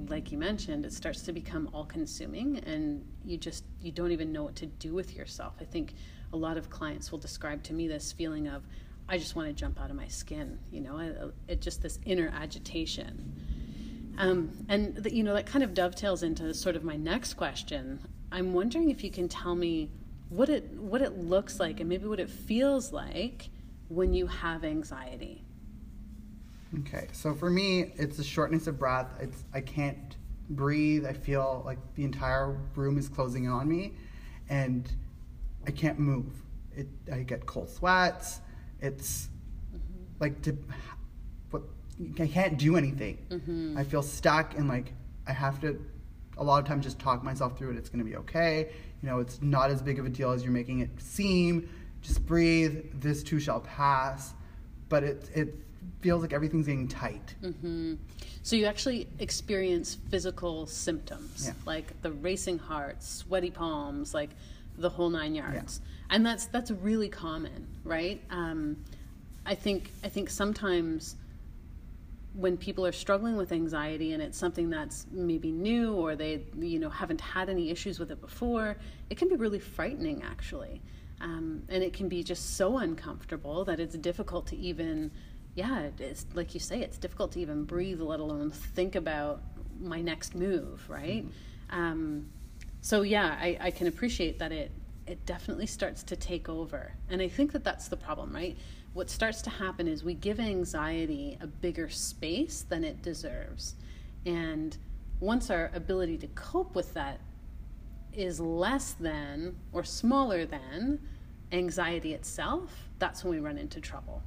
like 0.07 0.31
you 0.31 0.37
mentioned, 0.37 0.85
it 0.85 0.93
starts 0.93 1.21
to 1.23 1.33
become 1.33 1.69
all 1.73 1.85
consuming 1.85 2.59
and 2.59 3.05
you 3.23 3.37
just 3.37 3.63
you 3.81 3.91
don't 3.91 4.11
even 4.11 4.31
know 4.31 4.43
what 4.43 4.55
to 4.57 4.65
do 4.65 4.93
with 4.93 5.15
yourself. 5.15 5.53
I 5.59 5.65
think 5.65 5.93
a 6.33 6.37
lot 6.37 6.57
of 6.57 6.69
clients 6.69 7.11
will 7.11 7.19
describe 7.19 7.63
to 7.63 7.73
me 7.73 7.87
this 7.87 8.11
feeling 8.11 8.47
of 8.47 8.63
I 9.09 9.17
just 9.17 9.35
want 9.35 9.47
to 9.47 9.53
jump 9.53 9.79
out 9.79 9.89
of 9.89 9.95
my 9.95 10.07
skin, 10.07 10.59
you 10.69 10.81
know, 10.81 10.97
it, 10.99 11.17
it 11.47 11.61
just 11.61 11.81
this 11.81 11.99
inner 12.05 12.29
agitation. 12.33 13.33
Um, 14.17 14.65
and 14.67 14.95
the, 14.95 15.13
you 15.13 15.23
know 15.23 15.33
that 15.33 15.45
kind 15.45 15.63
of 15.63 15.73
dovetails 15.73 16.23
into 16.23 16.53
sort 16.53 16.75
of 16.75 16.83
my 16.83 16.95
next 16.95 17.35
question. 17.35 17.99
I'm 18.31 18.53
wondering 18.53 18.89
if 18.89 19.03
you 19.03 19.11
can 19.11 19.29
tell 19.29 19.55
me 19.55 19.91
what 20.29 20.49
it 20.49 20.71
what 20.73 21.01
it 21.01 21.17
looks 21.17 21.59
like 21.59 21.79
and 21.79 21.87
maybe 21.87 22.07
what 22.07 22.19
it 22.19 22.29
feels 22.29 22.91
like 22.91 23.49
when 23.87 24.13
you 24.13 24.27
have 24.27 24.65
anxiety. 24.65 25.46
Okay, 26.79 27.07
so 27.13 27.33
for 27.33 27.50
me, 27.50 27.93
it's 27.95 28.19
a 28.19 28.24
shortness 28.24 28.67
of 28.67 28.77
breath. 28.77 29.07
It's 29.19 29.43
I 29.53 29.62
can't 29.62 30.17
breathe. 30.50 31.05
I 31.05 31.13
feel 31.13 31.62
like 31.65 31.79
the 31.95 32.03
entire 32.03 32.57
room 32.75 32.97
is 32.97 33.07
closing 33.07 33.45
in 33.45 33.51
on 33.51 33.67
me, 33.67 33.93
and 34.50 34.91
I 35.65 35.71
can't 35.71 36.00
move. 36.00 36.25
It 36.75 36.88
I 37.12 37.19
get 37.19 37.45
cold 37.45 37.69
sweats. 37.69 38.41
It's 38.81 39.29
mm-hmm. 39.74 40.03
like 40.19 40.41
to, 40.43 40.57
what 41.51 41.63
I 42.19 42.27
can't 42.27 42.57
do 42.57 42.75
anything. 42.75 43.17
Mm-hmm. 43.29 43.77
I 43.77 43.83
feel 43.83 44.03
stuck 44.03 44.57
and 44.57 44.67
like 44.67 44.93
I 45.25 45.31
have 45.33 45.59
to 45.62 45.81
a 46.38 46.43
lot 46.43 46.62
of 46.62 46.67
times 46.67 46.86
just 46.86 47.00
talk 47.00 47.24
myself 47.24 47.57
through 47.57 47.71
it. 47.71 47.77
It's 47.77 47.89
going 47.89 48.03
to 48.03 48.09
be 48.09 48.15
okay. 48.17 48.69
You 49.01 49.09
know, 49.09 49.19
it's 49.19 49.41
not 49.41 49.71
as 49.71 49.81
big 49.81 50.00
of 50.00 50.05
a 50.05 50.09
deal 50.09 50.31
as 50.31 50.43
you're 50.43 50.51
making 50.51 50.79
it 50.79 50.89
seem. 51.00 51.69
Just 52.01 52.25
breathe. 52.25 52.86
This 52.93 53.24
too 53.24 53.39
shall 53.39 53.62
pass. 53.62 54.33
But 54.89 55.03
it 55.03 55.29
it 55.33 55.55
feels 56.07 56.21
like 56.21 56.31
everything's 56.31 56.67
getting 56.67 56.87
tight. 56.87 57.35
Mm-hmm. 57.43 57.95
So 58.41 58.55
you 58.55 58.65
actually 58.65 59.09
experience 59.19 59.97
physical 60.09 60.65
symptoms 60.65 61.47
yeah. 61.47 61.53
like 61.65 62.01
the 62.01 62.13
racing 62.13 62.59
heart, 62.59 63.03
sweaty 63.03 63.51
palms, 63.51 64.13
like 64.13 64.29
the 64.77 64.87
whole 64.87 65.09
nine 65.09 65.35
yards, 65.35 65.81
yeah. 65.83 66.15
and 66.15 66.25
that's 66.25 66.45
that's 66.45 66.71
really 66.71 67.09
common, 67.09 67.67
right? 67.83 68.21
Um, 68.29 68.77
I 69.45 69.55
think 69.55 69.91
I 70.01 70.07
think 70.07 70.29
sometimes 70.29 71.17
when 72.35 72.55
people 72.55 72.85
are 72.85 72.93
struggling 72.93 73.35
with 73.35 73.51
anxiety 73.51 74.13
and 74.13 74.23
it's 74.23 74.37
something 74.37 74.69
that's 74.69 75.07
maybe 75.11 75.51
new 75.51 75.93
or 75.93 76.15
they 76.15 76.41
you 76.57 76.79
know 76.79 76.89
haven't 76.89 77.19
had 77.19 77.49
any 77.49 77.69
issues 77.69 77.99
with 77.99 78.11
it 78.11 78.21
before, 78.21 78.77
it 79.09 79.17
can 79.17 79.27
be 79.27 79.35
really 79.35 79.59
frightening 79.59 80.23
actually. 80.23 80.81
Um, 81.19 81.63
and 81.67 81.83
it 81.83 81.91
can 81.93 82.07
be 82.07 82.23
just 82.23 82.55
so 82.55 82.77
uncomfortable 82.77 83.65
that 83.65 83.79
it's 83.79 83.97
difficult 83.97 84.47
to 84.47 84.55
even 84.55 85.11
yeah, 85.57 85.89
it's 85.97 86.27
like 86.35 86.53
you 86.53 86.59
say, 86.59 86.81
it's 86.81 86.99
difficult 86.99 87.31
to 87.31 87.39
even 87.39 87.63
breathe, 87.63 87.99
let 87.99 88.19
alone 88.19 88.51
think 88.51 88.93
about 88.93 89.41
my 89.79 90.01
next 90.01 90.35
move, 90.35 90.87
right? 90.87 91.25
Mm-hmm. 91.25 91.75
Um, 91.75 92.29
so 92.81 93.01
yeah, 93.01 93.35
I, 93.41 93.57
I 93.59 93.71
can 93.71 93.87
appreciate 93.87 94.37
that 94.39 94.51
it 94.51 94.71
it 95.07 95.25
definitely 95.25 95.65
starts 95.65 96.03
to 96.03 96.15
take 96.15 96.47
over, 96.47 96.93
and 97.09 97.23
I 97.23 97.27
think 97.27 97.53
that 97.53 97.63
that's 97.63 97.87
the 97.87 97.97
problem, 97.97 98.35
right? 98.35 98.55
What 98.93 99.09
starts 99.09 99.41
to 99.43 99.49
happen 99.49 99.87
is 99.87 100.03
we 100.03 100.13
give 100.13 100.39
anxiety 100.39 101.39
a 101.41 101.47
bigger 101.47 101.89
space 101.89 102.61
than 102.61 102.83
it 102.83 103.01
deserves, 103.01 103.73
and 104.27 104.77
once 105.19 105.49
our 105.49 105.71
ability 105.73 106.19
to 106.19 106.27
cope 106.27 106.75
with 106.75 106.93
that 106.93 107.19
is 108.13 108.39
less 108.39 108.91
than 108.91 109.55
or 109.71 109.83
smaller 109.83 110.45
than 110.45 110.99
anxiety 111.51 112.13
itself, 112.13 112.89
that's 112.99 113.23
when 113.23 113.33
we 113.33 113.39
run 113.39 113.57
into 113.57 113.81
trouble. 113.81 114.21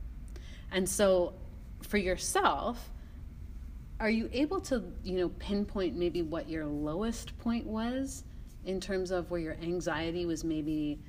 And 0.72 0.88
so 0.88 1.34
for 1.82 1.98
yourself, 1.98 2.90
are 3.98 4.10
you 4.10 4.30
able 4.32 4.60
to, 4.62 4.82
you 5.02 5.18
know, 5.18 5.28
pinpoint 5.38 5.96
maybe 5.96 6.22
what 6.22 6.48
your 6.48 6.64
lowest 6.64 7.38
point 7.38 7.66
was 7.66 8.24
in 8.64 8.80
terms 8.80 9.10
of 9.10 9.30
where 9.30 9.40
your 9.40 9.56
anxiety 9.62 10.26
was 10.26 10.44
maybe 10.44 11.00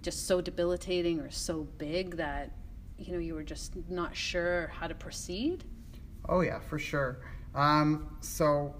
just 0.00 0.26
so 0.26 0.40
debilitating 0.40 1.20
or 1.20 1.30
so 1.30 1.62
big 1.78 2.16
that 2.16 2.50
you 2.98 3.12
know 3.12 3.18
you 3.18 3.34
were 3.34 3.42
just 3.42 3.76
not 3.88 4.14
sure 4.14 4.72
how 4.74 4.86
to 4.86 4.94
proceed? 4.94 5.64
Oh 6.28 6.40
yeah, 6.40 6.60
for 6.60 6.78
sure. 6.78 7.20
Um, 7.54 8.16
so 8.20 8.74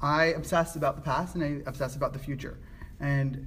I 0.00 0.26
obsess 0.26 0.76
about 0.76 0.96
the 0.96 1.02
past 1.02 1.34
and 1.34 1.44
I 1.44 1.68
obsess 1.68 1.96
about 1.96 2.12
the 2.12 2.18
future. 2.18 2.58
And 3.00 3.46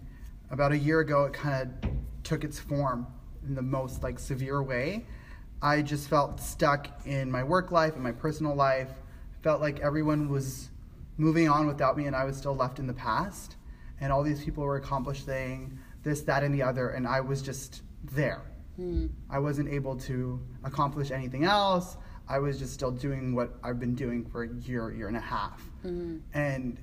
about 0.50 0.72
a 0.72 0.78
year 0.78 1.00
ago, 1.00 1.26
it 1.26 1.34
kind 1.34 1.74
of 1.84 1.90
took 2.24 2.44
its 2.44 2.60
form 2.60 3.08
in 3.46 3.56
the 3.56 3.62
most 3.62 4.04
like 4.04 4.20
severe 4.20 4.62
way. 4.62 5.06
I 5.64 5.82
just 5.82 6.10
felt 6.10 6.42
stuck 6.42 6.90
in 7.08 7.32
my 7.32 7.42
work 7.42 7.72
life 7.72 7.94
and 7.94 8.04
my 8.04 8.12
personal 8.12 8.54
life. 8.54 8.90
Felt 9.44 9.62
like 9.62 9.80
everyone 9.80 10.28
was 10.28 10.70
moving 11.18 11.48
on 11.48 11.68
without 11.68 11.98
me 11.98 12.06
and 12.06 12.16
I 12.16 12.26
was 12.26 12.36
still 12.36 12.54
left 12.54 12.80
in 12.80 12.86
the 12.86 12.94
past. 12.94 13.56
And 14.02 14.12
all 14.12 14.24
these 14.24 14.44
people 14.44 14.66
were 14.66 14.76
accomplishing 14.76 15.80
this, 16.04 16.22
that, 16.24 16.44
and 16.44 16.54
the 16.54 16.62
other, 16.62 16.90
and 16.90 17.08
I 17.08 17.22
was 17.22 17.42
just 17.42 17.82
there. 18.04 18.42
Mm. 18.78 19.10
I 19.30 19.40
wasn't 19.40 19.70
able 19.70 19.96
to 20.00 20.42
accomplish 20.66 21.12
anything 21.12 21.46
else. 21.46 21.96
I 22.28 22.40
was 22.40 22.60
just 22.60 22.74
still 22.74 22.92
doing 22.92 23.34
what 23.34 23.54
I've 23.64 23.80
been 23.80 23.96
doing 23.96 24.26
for 24.26 24.44
a 24.44 24.50
year, 24.50 24.92
year 24.92 25.08
and 25.08 25.16
a 25.16 25.22
half. 25.22 25.62
Mm-hmm. 25.86 26.18
And 26.34 26.78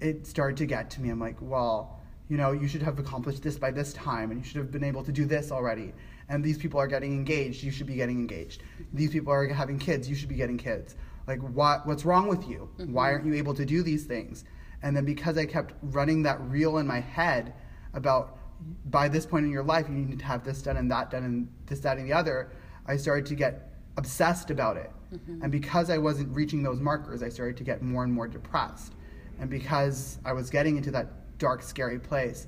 it 0.00 0.26
started 0.26 0.56
to 0.58 0.66
get 0.66 0.88
to 0.92 1.02
me. 1.02 1.10
I'm 1.10 1.20
like, 1.20 1.36
well, 1.42 2.00
you 2.30 2.38
know, 2.38 2.52
you 2.52 2.68
should 2.68 2.82
have 2.82 2.98
accomplished 2.98 3.42
this 3.42 3.58
by 3.58 3.70
this 3.70 3.92
time, 3.92 4.30
and 4.30 4.40
you 4.40 4.46
should 4.46 4.56
have 4.56 4.72
been 4.72 4.84
able 4.84 5.04
to 5.04 5.12
do 5.12 5.26
this 5.26 5.52
already 5.52 5.92
and 6.28 6.42
these 6.42 6.58
people 6.58 6.80
are 6.80 6.86
getting 6.86 7.12
engaged, 7.12 7.62
you 7.62 7.70
should 7.70 7.86
be 7.86 7.94
getting 7.94 8.18
engaged. 8.18 8.62
These 8.92 9.10
people 9.10 9.32
are 9.32 9.46
having 9.48 9.78
kids, 9.78 10.08
you 10.08 10.14
should 10.14 10.28
be 10.28 10.34
getting 10.34 10.58
kids. 10.58 10.96
Like 11.26 11.40
what 11.40 11.86
what's 11.86 12.04
wrong 12.04 12.28
with 12.28 12.48
you? 12.48 12.68
Mm-hmm. 12.78 12.92
Why 12.92 13.12
aren't 13.12 13.26
you 13.26 13.34
able 13.34 13.54
to 13.54 13.64
do 13.64 13.82
these 13.82 14.04
things? 14.04 14.44
And 14.82 14.96
then 14.96 15.04
because 15.04 15.38
I 15.38 15.46
kept 15.46 15.74
running 15.82 16.22
that 16.24 16.40
reel 16.42 16.78
in 16.78 16.86
my 16.86 17.00
head 17.00 17.54
about 17.94 18.38
by 18.86 19.08
this 19.08 19.26
point 19.26 19.44
in 19.44 19.50
your 19.50 19.62
life 19.62 19.86
you 19.88 19.94
need 19.94 20.18
to 20.18 20.24
have 20.24 20.44
this 20.44 20.62
done 20.62 20.76
and 20.76 20.90
that 20.90 21.10
done 21.10 21.24
and 21.24 21.48
this 21.66 21.80
that 21.80 21.98
and 21.98 22.06
the 22.06 22.12
other, 22.12 22.50
I 22.86 22.96
started 22.96 23.26
to 23.26 23.34
get 23.34 23.72
obsessed 23.96 24.50
about 24.50 24.76
it. 24.76 24.90
Mm-hmm. 25.12 25.42
And 25.42 25.52
because 25.52 25.90
I 25.90 25.98
wasn't 25.98 26.34
reaching 26.34 26.62
those 26.62 26.80
markers, 26.80 27.22
I 27.22 27.28
started 27.28 27.56
to 27.58 27.64
get 27.64 27.82
more 27.82 28.04
and 28.04 28.12
more 28.12 28.28
depressed. 28.28 28.94
And 29.40 29.48
because 29.48 30.18
I 30.24 30.32
was 30.32 30.50
getting 30.50 30.76
into 30.76 30.90
that 30.92 31.38
dark, 31.38 31.62
scary 31.62 31.98
place, 31.98 32.46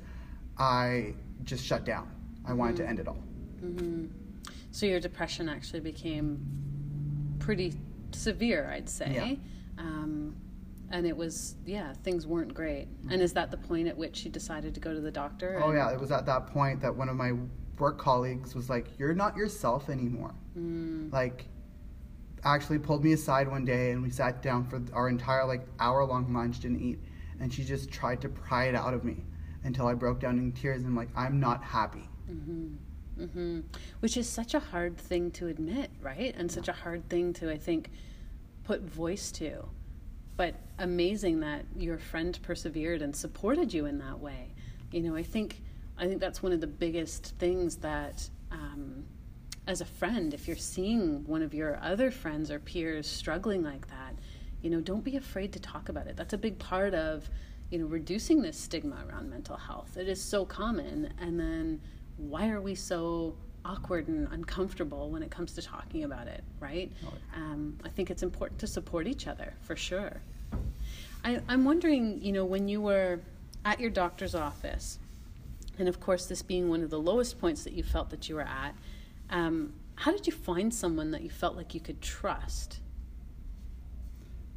I 0.59 1.15
just 1.45 1.65
shut 1.65 1.85
down. 1.85 2.11
I 2.45 2.53
wanted 2.53 2.77
mm-hmm. 2.77 2.85
to 2.85 2.89
end 2.89 2.99
it 3.01 3.09
all. 3.09 3.19
Mm-hmm. 3.63 4.07
So 4.71 4.87
your 4.87 5.01
depression 5.01 5.49
actually 5.49 5.81
became 5.81 6.39
pretty 7.39 7.75
severe, 8.13 8.71
I'd 8.73 8.89
say. 8.89 9.39
Yeah. 9.79 9.83
Um, 9.83 10.37
and 10.91 11.07
it 11.07 11.17
was, 11.17 11.57
yeah, 11.65 11.93
things 12.05 12.27
weren't 12.27 12.55
great. 12.55 12.89
Mm-hmm. 12.89 13.13
And 13.13 13.23
is 13.23 13.33
that 13.35 13.51
the 13.51 13.57
point 13.57 13.89
at 13.89 13.97
which 13.97 14.25
you 14.25 14.31
decided 14.31 14.75
to 14.75 14.81
go 14.81 14.95
to 14.95 15.01
the 15.01 15.11
doctor? 15.11 15.61
Oh, 15.63 15.73
yeah. 15.73 15.91
It 15.91 16.01
was 16.01 16.13
at 16.13 16.27
that 16.27 16.47
point 16.47 16.81
that 16.83 16.95
one 16.95 17.09
of 17.09 17.17
my 17.17 17.33
work 17.79 17.99
colleagues 17.99 18.55
was 18.55 18.71
like, 18.71 18.87
You're 18.99 19.15
not 19.15 19.37
yourself 19.37 19.89
anymore. 19.89 20.35
Mm. 20.59 21.13
Like, 21.13 21.47
actually 22.45 22.79
pulled 22.79 23.03
me 23.03 23.13
aside 23.13 23.49
one 23.49 23.65
day 23.65 23.91
and 23.91 24.03
we 24.03 24.11
sat 24.11 24.43
down 24.43 24.65
for 24.67 24.81
our 24.93 25.09
entire, 25.09 25.45
like, 25.45 25.67
hour 25.81 26.05
long 26.05 26.33
lunch, 26.33 26.61
didn't 26.61 26.81
eat. 26.81 26.99
And 27.41 27.53
she 27.53 27.65
just 27.65 27.91
tried 27.91 28.21
to 28.23 28.29
pry 28.29 28.67
it 28.67 28.75
out 28.75 28.95
of 28.95 29.05
me 29.05 29.25
until 29.65 29.89
I 29.89 29.95
broke 29.95 30.21
down 30.21 30.39
in 30.39 30.53
tears 30.53 30.85
and, 30.85 30.95
like, 30.95 31.09
I'm 31.17 31.41
not 31.41 31.63
happy. 31.63 32.09
Mm-hmm. 32.31 32.75
Mm-hmm. 33.19 33.61
Which 34.01 34.17
is 34.17 34.29
such 34.29 34.55
a 34.55 34.61
hard 34.61 34.99
thing 34.99 35.31
to 35.33 35.47
admit, 35.49 35.91
right? 36.03 36.35
And 36.37 36.51
such 36.53 36.69
a 36.69 36.73
hard 36.73 37.09
thing 37.09 37.33
to, 37.35 37.51
I 37.51 37.57
think, 37.57 37.91
put 38.65 38.83
voice 38.83 39.31
to. 39.33 39.69
but 40.37 40.55
amazing 40.79 41.41
that 41.41 41.65
your 41.77 41.99
friend 41.99 42.39
persevered 42.43 43.03
and 43.03 43.15
supported 43.17 43.73
you 43.73 43.87
in 43.87 43.99
that 43.99 44.21
way. 44.21 44.55
You 44.93 45.01
know, 45.03 45.17
I 45.17 45.23
think 45.23 45.63
I 45.99 46.07
think 46.07 46.21
that's 46.21 46.43
one 46.43 46.53
of 46.53 46.61
the 46.61 46.67
biggest 46.67 47.35
things 47.39 47.77
that 47.77 48.29
um, 48.53 49.05
as 49.67 49.81
a 49.81 49.87
friend, 49.87 50.35
if 50.35 50.47
you're 50.47 50.57
seeing 50.57 51.27
one 51.27 51.41
of 51.43 51.55
your 51.55 51.79
other 51.83 52.11
friends 52.11 52.51
or 52.51 52.59
peers 52.61 53.07
struggling 53.07 53.63
like 53.65 53.89
that, 53.89 54.15
you 54.61 54.69
know, 54.69 54.81
don't 54.81 55.03
be 55.03 55.17
afraid 55.17 55.53
to 55.55 55.61
talk 55.61 55.89
about 55.89 56.07
it. 56.07 56.17
That's 56.17 56.35
a 56.35 56.39
big 56.39 56.59
part 56.59 56.93
of, 56.93 57.31
you 57.71 57.79
know, 57.79 57.87
reducing 57.87 58.43
this 58.43 58.59
stigma 58.59 59.05
around 59.09 59.31
mental 59.31 59.57
health. 59.57 59.97
It 59.97 60.07
is 60.07 60.23
so 60.23 60.45
common. 60.45 61.15
And 61.19 61.41
then 61.41 61.81
why 62.17 62.49
are 62.51 62.61
we 62.61 62.75
so 62.75 63.35
awkward 63.65 64.09
and 64.09 64.29
uncomfortable 64.33 65.11
when 65.11 65.23
it 65.23 65.31
comes 65.31 65.53
to 65.55 65.63
talking 65.63 66.05
about 66.05 66.29
it, 66.29 66.45
right? 66.61 66.91
Um, 67.35 67.77
I 67.85 67.89
think 67.89 68.11
it's 68.11 68.23
important 68.23 68.61
to 68.61 68.67
support 68.67 69.07
each 69.07 69.27
other 69.27 69.55
for 69.61 69.75
sure. 69.77 70.21
I, 71.25 71.41
I'm 71.49 71.65
wondering, 71.65 72.23
you 72.23 72.33
know, 72.33 72.45
when 72.45 72.69
you 72.69 72.81
were 72.81 73.21
at 73.65 73.81
your 73.81 73.91
doctor's 73.91 74.35
office, 74.35 74.99
and 75.79 75.89
of 75.89 76.01
course, 76.01 76.27
this 76.27 76.43
being 76.43 76.69
one 76.69 76.83
of 76.83 76.91
the 76.91 76.99
lowest 76.99 77.41
points 77.41 77.65
that 77.65 77.73
you 77.73 77.83
felt 77.83 78.11
that 78.11 78.29
you 78.29 78.37
were 78.37 78.43
at, 78.43 78.75
um, 79.31 79.75
how 79.97 80.13
did 80.13 80.27
you 80.27 80.33
find 80.33 80.73
someone 80.73 81.11
that 81.11 81.23
you 81.23 81.31
felt 81.31 81.57
like 81.57 81.75
you 81.75 81.81
could 81.81 82.01
trust? 82.01 82.81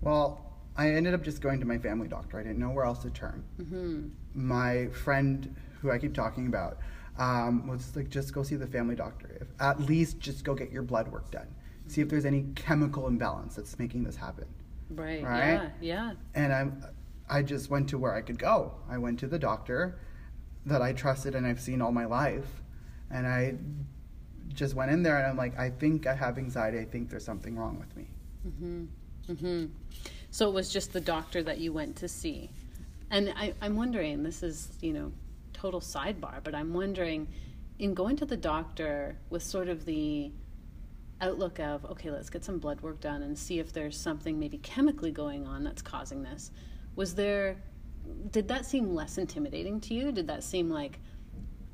Well, 0.01 0.45
I 0.77 0.91
ended 0.91 1.13
up 1.13 1.23
just 1.23 1.41
going 1.41 1.59
to 1.59 1.65
my 1.65 1.77
family 1.77 2.07
doctor. 2.07 2.39
I 2.39 2.43
didn't 2.43 2.59
know 2.59 2.69
where 2.69 2.85
else 2.85 2.99
to 2.99 3.09
turn. 3.09 3.43
Mm-hmm. 3.59 4.09
My 4.33 4.87
friend, 4.87 5.55
who 5.81 5.91
I 5.91 5.97
keep 5.97 6.13
talking 6.13 6.47
about, 6.47 6.77
um, 7.19 7.67
was 7.67 7.95
like, 7.95 8.09
just 8.09 8.33
go 8.33 8.41
see 8.41 8.55
the 8.55 8.65
family 8.65 8.95
doctor. 8.95 9.37
If, 9.41 9.47
at 9.59 9.79
least 9.81 10.19
just 10.19 10.43
go 10.43 10.55
get 10.55 10.71
your 10.71 10.81
blood 10.81 11.07
work 11.09 11.29
done. 11.29 11.47
See 11.87 12.01
if 12.01 12.09
there's 12.09 12.25
any 12.25 12.45
chemical 12.55 13.07
imbalance 13.07 13.55
that's 13.55 13.77
making 13.77 14.03
this 14.03 14.15
happen. 14.15 14.45
Right. 14.89 15.23
right? 15.23 15.53
Yeah. 15.53 15.69
Yeah. 15.81 16.11
And 16.33 16.53
I'm, 16.53 16.83
I 17.29 17.43
just 17.43 17.69
went 17.69 17.89
to 17.89 17.97
where 17.97 18.15
I 18.15 18.21
could 18.21 18.39
go. 18.39 18.73
I 18.89 18.97
went 18.97 19.19
to 19.19 19.27
the 19.27 19.37
doctor 19.37 19.99
that 20.65 20.81
I 20.81 20.93
trusted 20.93 21.35
and 21.35 21.45
I've 21.45 21.59
seen 21.59 21.81
all 21.81 21.91
my 21.91 22.05
life, 22.05 22.61
and 23.11 23.27
I 23.27 23.55
just 24.49 24.73
went 24.73 24.91
in 24.91 25.03
there 25.03 25.17
and 25.17 25.27
I'm 25.27 25.37
like, 25.37 25.57
I 25.59 25.69
think 25.69 26.07
I 26.07 26.15
have 26.15 26.37
anxiety. 26.37 26.79
I 26.79 26.85
think 26.85 27.09
there's 27.09 27.23
something 27.23 27.55
wrong 27.55 27.77
with 27.79 27.95
me. 27.95 28.07
Mm-hmm. 28.47 28.85
Mm-hmm. 29.31 29.65
So 30.31 30.49
it 30.49 30.53
was 30.53 30.71
just 30.71 30.93
the 30.93 31.01
doctor 31.01 31.43
that 31.43 31.59
you 31.59 31.71
went 31.73 31.95
to 31.97 32.07
see. 32.07 32.49
And 33.11 33.33
I, 33.35 33.53
I'm 33.61 33.75
wondering, 33.75 34.23
this 34.23 34.43
is, 34.43 34.69
you 34.81 34.93
know, 34.93 35.11
total 35.59 35.81
sidebar, 35.81 36.41
but 36.43 36.55
I'm 36.55 36.73
wondering, 36.73 37.27
in 37.79 37.93
going 37.93 38.15
to 38.17 38.25
the 38.25 38.37
doctor 38.37 39.17
with 39.29 39.43
sort 39.43 39.67
of 39.67 39.85
the 39.85 40.31
outlook 41.21 41.59
of, 41.59 41.83
okay, 41.85 42.09
let's 42.11 42.29
get 42.29 42.45
some 42.45 42.59
blood 42.59 42.79
work 42.81 43.01
done 43.01 43.23
and 43.23 43.37
see 43.37 43.59
if 43.59 43.73
there's 43.73 43.97
something 43.97 44.39
maybe 44.39 44.57
chemically 44.59 45.11
going 45.11 45.45
on 45.45 45.63
that's 45.63 45.81
causing 45.81 46.23
this, 46.23 46.51
was 46.95 47.13
there, 47.13 47.57
did 48.31 48.47
that 48.47 48.65
seem 48.65 48.95
less 48.95 49.17
intimidating 49.17 49.81
to 49.81 49.93
you? 49.93 50.11
Did 50.11 50.27
that 50.27 50.43
seem 50.43 50.69
like, 50.69 50.99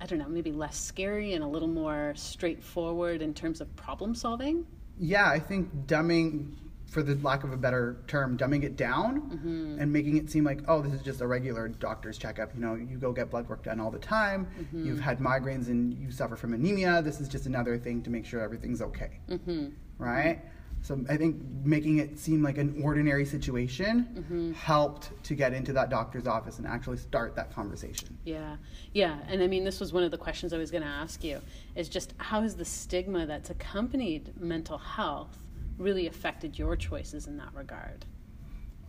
I 0.02 0.08
don't 0.08 0.20
know, 0.20 0.28
maybe 0.28 0.52
less 0.52 0.78
scary 0.78 1.34
and 1.34 1.44
a 1.44 1.48
little 1.48 1.68
more 1.68 2.14
straightforward 2.16 3.22
in 3.22 3.34
terms 3.34 3.62
of 3.62 3.74
problem 3.76 4.16
solving? 4.16 4.66
Yeah, 4.98 5.30
I 5.30 5.40
think 5.40 5.70
dumbing 5.86 6.56
for 6.96 7.04
the 7.04 7.16
lack 7.16 7.44
of 7.44 7.52
a 7.52 7.58
better 7.58 7.98
term, 8.08 8.38
dumbing 8.38 8.64
it 8.64 8.78
down 8.78 9.20
mm-hmm. 9.30 9.82
and 9.82 9.92
making 9.92 10.16
it 10.16 10.32
seem 10.32 10.46
like, 10.46 10.62
oh, 10.70 10.82
this 10.82 10.94
is 10.94 11.02
just 11.02 11.20
a 11.20 11.28
regular 11.28 11.68
doctor's 11.68 12.18
checkup. 12.18 12.56
You 12.56 12.62
know, 12.62 12.76
you 12.76 12.98
go 12.98 13.12
get 13.12 13.30
blood 13.30 13.50
work 13.50 13.66
done 13.66 13.82
all 13.82 13.92
the 13.92 14.00
time. 14.00 14.48
Mm-hmm. 14.58 14.86
You've 14.86 15.02
had 15.02 15.20
migraines 15.20 15.68
and 15.68 15.94
you 15.94 16.10
suffer 16.10 16.38
from 16.38 16.54
anemia. 16.54 17.02
This 17.02 17.20
is 17.20 17.28
just 17.28 17.48
another 17.48 17.78
thing 17.78 18.02
to 18.04 18.10
make 18.10 18.26
sure 18.26 18.40
everything's 18.40 18.82
okay. 18.82 19.20
Mm-hmm. 19.30 19.72
Right? 19.98 20.40
So 20.84 21.04
I 21.10 21.18
think 21.18 21.36
making 21.66 21.98
it 21.98 22.18
seem 22.18 22.42
like 22.42 22.58
an 22.58 22.80
ordinary 22.82 23.26
situation 23.26 24.08
mm-hmm. 24.18 24.54
helped 24.54 25.12
to 25.26 25.36
get 25.36 25.52
into 25.52 25.74
that 25.74 25.90
doctor's 25.90 26.28
office 26.28 26.60
and 26.60 26.66
actually 26.66 26.98
start 26.98 27.36
that 27.36 27.54
conversation. 27.54 28.18
Yeah, 28.24 28.56
yeah, 28.94 29.18
and 29.28 29.44
I 29.44 29.48
mean 29.48 29.66
this 29.66 29.82
was 29.82 29.92
one 29.92 30.04
of 30.04 30.12
the 30.12 30.18
questions 30.18 30.54
I 30.54 30.58
was 30.58 30.72
going 30.72 30.84
to 30.84 30.88
ask 30.88 31.26
you 31.26 31.42
is 31.76 31.90
just 31.90 32.14
how 32.20 32.44
is 32.44 32.56
the 32.56 32.64
stigma 32.64 33.26
that's 33.26 33.50
accompanied 33.50 34.40
mental 34.40 34.78
health 34.78 35.45
really 35.78 36.08
affected 36.08 36.58
your 36.58 36.76
choices 36.76 37.28
in 37.28 37.38
that 37.38 37.54
regard? 37.54 38.06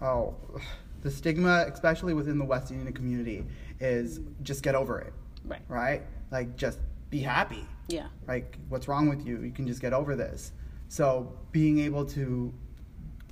Oh, 0.01 0.35
the 1.03 1.11
stigma, 1.11 1.66
especially 1.72 2.14
within 2.14 2.38
the 2.38 2.44
West 2.44 2.70
Indian 2.70 2.92
community, 2.92 3.44
is 3.81 4.20
just 4.42 4.62
get 4.62 4.75
over 4.75 5.01
it. 5.01 5.12
Right. 5.44 5.62
Right? 5.68 6.03
Like, 6.31 6.57
just 6.57 6.81
be 7.11 7.20
happy. 7.20 7.64
Yeah. 7.88 8.09
Like, 8.27 8.59
what's 8.68 8.88
wrong 8.88 9.09
with 9.09 9.27
you? 9.27 9.42
You 9.42 9.53
can 9.53 9.66
just 9.66 9.81
get 9.81 9.92
over 9.92 10.16
this. 10.16 10.53
So, 10.88 11.33
being 11.53 11.79
able 11.81 12.05
to 12.07 12.53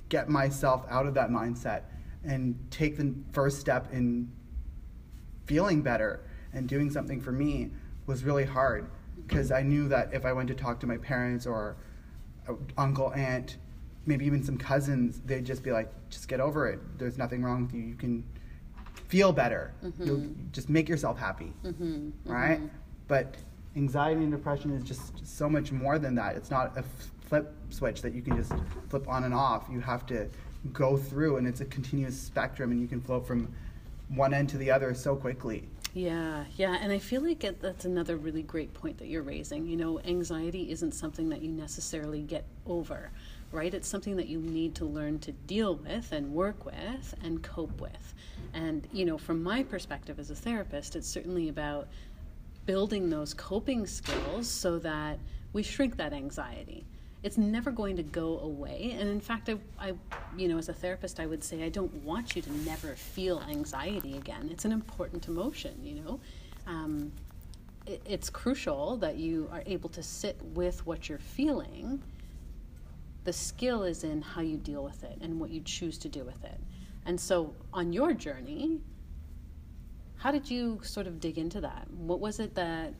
get 0.09 0.29
myself 0.29 0.85
out 0.89 1.05
of 1.05 1.13
that 1.15 1.29
mindset 1.29 1.83
and 2.23 2.57
take 2.71 2.97
the 2.97 3.13
first 3.31 3.59
step 3.59 3.91
in 3.91 4.31
feeling 5.45 5.81
better 5.81 6.23
and 6.53 6.67
doing 6.67 6.89
something 6.89 7.21
for 7.21 7.31
me 7.31 7.71
was 8.07 8.23
really 8.23 8.45
hard 8.45 8.89
because 9.27 9.51
I 9.51 9.61
knew 9.61 9.87
that 9.89 10.13
if 10.13 10.25
I 10.25 10.33
went 10.33 10.47
to 10.49 10.55
talk 10.55 10.79
to 10.81 10.87
my 10.87 10.97
parents 10.97 11.45
or 11.45 11.77
uncle, 12.77 13.13
aunt, 13.13 13.57
maybe 14.05 14.25
even 14.25 14.43
some 14.43 14.57
cousins, 14.57 15.21
they'd 15.25 15.45
just 15.45 15.63
be 15.63 15.71
like, 15.71 15.91
just 16.09 16.27
get 16.27 16.39
over 16.39 16.67
it. 16.67 16.79
There's 16.97 17.17
nothing 17.17 17.43
wrong 17.43 17.63
with 17.65 17.73
you. 17.73 17.81
You 17.81 17.95
can 17.95 18.23
feel 19.07 19.31
better. 19.31 19.73
Mm-hmm. 19.83 20.05
You'll 20.05 20.23
just 20.51 20.69
make 20.69 20.87
yourself 20.87 21.17
happy. 21.17 21.53
Mm-hmm. 21.63 22.09
Right? 22.25 22.59
Mm-hmm. 22.59 22.67
But 23.07 23.35
anxiety 23.75 24.21
and 24.21 24.31
depression 24.31 24.71
is 24.71 24.83
just 24.83 25.25
so 25.25 25.49
much 25.49 25.71
more 25.71 25.99
than 25.99 26.15
that. 26.15 26.35
It's 26.35 26.49
not 26.49 26.77
a 26.77 26.83
flip 27.27 27.53
switch 27.69 28.01
that 28.01 28.13
you 28.13 28.21
can 28.21 28.37
just 28.37 28.53
flip 28.89 29.07
on 29.07 29.23
and 29.23 29.33
off. 29.33 29.65
You 29.71 29.79
have 29.81 30.05
to 30.07 30.29
go 30.73 30.97
through, 30.97 31.37
and 31.37 31.47
it's 31.47 31.61
a 31.61 31.65
continuous 31.65 32.19
spectrum, 32.19 32.71
and 32.71 32.81
you 32.81 32.87
can 32.87 33.01
float 33.01 33.27
from 33.27 33.53
one 34.09 34.33
end 34.33 34.49
to 34.49 34.57
the 34.57 34.71
other 34.71 34.93
so 34.93 35.15
quickly. 35.15 35.67
Yeah, 35.95 36.43
yeah, 36.57 36.77
and 36.81 36.91
I 36.91 36.99
feel 36.99 37.21
like 37.21 37.45
it, 37.45 37.61
that's 37.61 37.85
another 37.85 38.17
really 38.17 38.43
great 38.43 38.73
point 38.73 38.97
that 38.97 39.07
you're 39.07 39.21
raising. 39.21 39.65
You 39.65 39.77
know, 39.77 40.01
anxiety 40.01 40.69
isn't 40.69 40.91
something 40.91 41.29
that 41.29 41.41
you 41.41 41.49
necessarily 41.49 42.21
get 42.21 42.43
over, 42.67 43.11
right? 43.53 43.73
It's 43.73 43.87
something 43.87 44.17
that 44.17 44.27
you 44.27 44.39
need 44.41 44.75
to 44.75 44.85
learn 44.85 45.19
to 45.19 45.31
deal 45.31 45.75
with 45.75 46.11
and 46.11 46.33
work 46.33 46.65
with 46.65 47.15
and 47.23 47.41
cope 47.41 47.79
with. 47.79 48.13
And, 48.53 48.85
you 48.91 49.05
know, 49.05 49.17
from 49.17 49.41
my 49.41 49.63
perspective 49.63 50.19
as 50.19 50.29
a 50.29 50.35
therapist, 50.35 50.97
it's 50.97 51.07
certainly 51.07 51.47
about 51.47 51.87
building 52.65 53.09
those 53.09 53.33
coping 53.33 53.87
skills 53.87 54.49
so 54.49 54.77
that 54.79 55.17
we 55.53 55.63
shrink 55.63 55.95
that 55.95 56.11
anxiety 56.11 56.85
it's 57.25 57.39
never 57.39 57.71
going 57.71 57.95
to 57.95 58.03
go 58.03 58.37
away. 58.41 58.95
And 58.99 59.09
in 59.09 59.19
fact, 59.19 59.49
I, 59.49 59.55
I, 59.79 59.93
you 60.37 60.47
know, 60.47 60.59
as 60.59 60.69
a 60.69 60.73
therapist, 60.73 61.19
I 61.19 61.25
would 61.25 61.43
say 61.43 61.63
I 61.63 61.69
don't 61.69 61.91
want 62.03 62.35
you 62.35 62.43
to 62.43 62.51
never 62.57 62.89
feel 62.89 63.41
anxiety 63.49 64.15
again. 64.15 64.47
It's 64.51 64.63
an 64.63 64.71
important 64.71 65.27
emotion, 65.27 65.73
you 65.81 65.95
know. 65.95 66.19
Um, 66.67 67.11
it, 67.87 67.99
it's 68.05 68.29
crucial 68.29 68.97
that 68.97 69.15
you 69.15 69.49
are 69.51 69.63
able 69.65 69.89
to 69.89 70.03
sit 70.03 70.39
with 70.53 70.85
what 70.85 71.09
you're 71.09 71.17
feeling. 71.17 71.99
The 73.23 73.33
skill 73.33 73.81
is 73.81 74.03
in 74.03 74.21
how 74.21 74.41
you 74.41 74.57
deal 74.57 74.83
with 74.83 75.03
it 75.03 75.17
and 75.19 75.39
what 75.39 75.49
you 75.49 75.61
choose 75.61 75.97
to 75.99 76.07
do 76.07 76.23
with 76.23 76.43
it. 76.43 76.59
And 77.07 77.19
so, 77.19 77.55
on 77.73 77.91
your 77.91 78.13
journey, 78.13 78.81
how 80.17 80.31
did 80.31 80.47
you 80.47 80.79
sort 80.83 81.07
of 81.07 81.19
dig 81.19 81.39
into 81.39 81.59
that? 81.61 81.87
What 81.89 82.19
was 82.19 82.39
it 82.39 82.53
that 82.53 82.93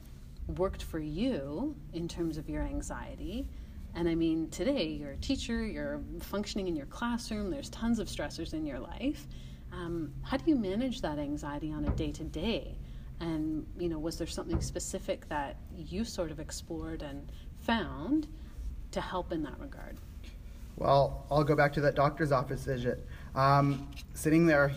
worked 0.58 0.82
for 0.82 0.98
you 0.98 1.76
in 1.94 2.08
terms 2.08 2.40
of 2.40 2.50
your 2.50 2.64
anxiety? 2.64 3.48
And 3.96 4.10
I 4.10 4.16
mean, 4.16 4.50
today 4.50 4.88
you're 4.88 5.12
a 5.12 5.18
teacher, 5.18 5.66
you're 5.66 6.02
functioning 6.20 6.68
in 6.68 6.76
your 6.76 6.86
classroom, 6.88 7.50
there's 7.50 7.70
tons 7.70 7.98
of 8.00 8.08
stressors 8.08 8.54
in 8.54 8.66
your 8.66 8.80
life. 8.80 9.26
Um, 9.72 10.12
how 10.22 10.38
do 10.38 10.44
you 10.48 10.56
manage 10.56 11.02
that 11.02 11.18
anxiety 11.18 11.72
on 11.72 11.86
a 11.86 11.90
day 11.92 12.12
to 12.12 12.24
day? 12.24 12.78
And, 13.22 13.66
you 13.80 13.88
know, 13.88 13.98
was 13.98 14.18
there 14.18 14.28
something 14.28 14.60
specific 14.62 15.28
that 15.30 15.56
you 15.74 16.04
sort 16.04 16.32
of 16.32 16.40
explored 16.42 17.02
and 17.02 17.32
found 17.62 18.28
to 18.92 19.00
help 19.00 19.32
in 19.32 19.42
that 19.44 19.58
regard? 19.60 19.98
Well, 20.76 21.26
I'll 21.32 21.46
go 21.46 21.56
back 21.56 21.72
to 21.74 21.82
that 21.82 21.96
doctor's 21.96 22.34
office 22.34 22.66
visit. 22.66 23.08
Um, 23.34 23.90
sitting 24.14 24.46
there, 24.46 24.74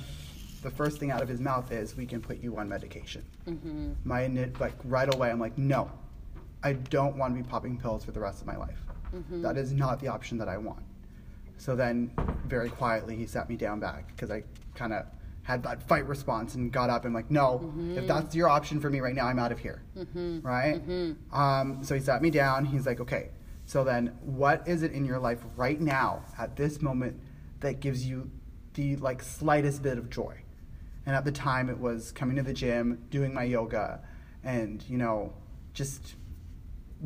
the 0.62 0.70
first 0.70 0.98
thing 0.98 1.10
out 1.10 1.22
of 1.22 1.28
his 1.28 1.40
mouth 1.40 1.72
is, 1.72 1.96
"We 1.96 2.06
can 2.06 2.20
put 2.20 2.40
you 2.40 2.56
on 2.56 2.68
medication." 2.68 3.24
Mm-hmm. 3.48 3.92
My 4.04 4.28
like 4.60 4.74
right 4.84 5.12
away, 5.12 5.30
I'm 5.30 5.40
like, 5.40 5.58
"No, 5.58 5.90
I 6.62 6.74
don't 6.74 7.16
want 7.16 7.36
to 7.36 7.42
be 7.42 7.48
popping 7.48 7.76
pills 7.78 8.04
for 8.04 8.12
the 8.12 8.20
rest 8.20 8.40
of 8.40 8.46
my 8.46 8.56
life." 8.56 8.87
Mm-hmm. 9.14 9.42
That 9.42 9.56
is 9.56 9.72
not 9.72 10.00
the 10.00 10.08
option 10.08 10.38
that 10.38 10.48
I 10.48 10.58
want. 10.58 10.82
So 11.56 11.74
then, 11.74 12.12
very 12.46 12.70
quietly, 12.70 13.16
he 13.16 13.26
sat 13.26 13.48
me 13.48 13.56
down 13.56 13.80
back 13.80 14.08
because 14.08 14.30
I 14.30 14.44
kind 14.74 14.92
of 14.92 15.06
had 15.42 15.62
that 15.62 15.82
fight 15.88 16.06
response 16.06 16.54
and 16.54 16.70
got 16.70 16.90
up 16.90 17.04
and 17.04 17.14
like, 17.14 17.30
no, 17.30 17.60
mm-hmm. 17.64 17.98
if 17.98 18.06
that's 18.06 18.34
your 18.34 18.48
option 18.48 18.80
for 18.80 18.90
me 18.90 19.00
right 19.00 19.14
now, 19.14 19.26
I'm 19.26 19.38
out 19.38 19.50
of 19.50 19.58
here, 19.58 19.82
mm-hmm. 19.96 20.40
right? 20.46 20.86
Mm-hmm. 20.86 21.34
Um, 21.34 21.82
so 21.82 21.94
he 21.94 22.00
sat 22.00 22.22
me 22.22 22.30
down. 22.30 22.64
He's 22.66 22.86
like, 22.86 23.00
okay, 23.00 23.30
so 23.64 23.82
then 23.82 24.16
what 24.20 24.66
is 24.68 24.82
it 24.82 24.92
in 24.92 25.04
your 25.04 25.18
life 25.18 25.40
right 25.56 25.80
now 25.80 26.22
at 26.38 26.56
this 26.56 26.80
moment 26.80 27.20
that 27.60 27.80
gives 27.80 28.06
you 28.06 28.30
the 28.74 28.96
like 28.96 29.22
slightest 29.22 29.82
bit 29.82 29.98
of 29.98 30.10
joy? 30.10 30.36
And 31.06 31.16
at 31.16 31.24
the 31.24 31.32
time, 31.32 31.70
it 31.70 31.78
was 31.78 32.12
coming 32.12 32.36
to 32.36 32.42
the 32.42 32.52
gym, 32.52 33.06
doing 33.10 33.32
my 33.32 33.44
yoga, 33.44 34.00
and 34.44 34.84
you 34.88 34.98
know, 34.98 35.32
just 35.72 36.14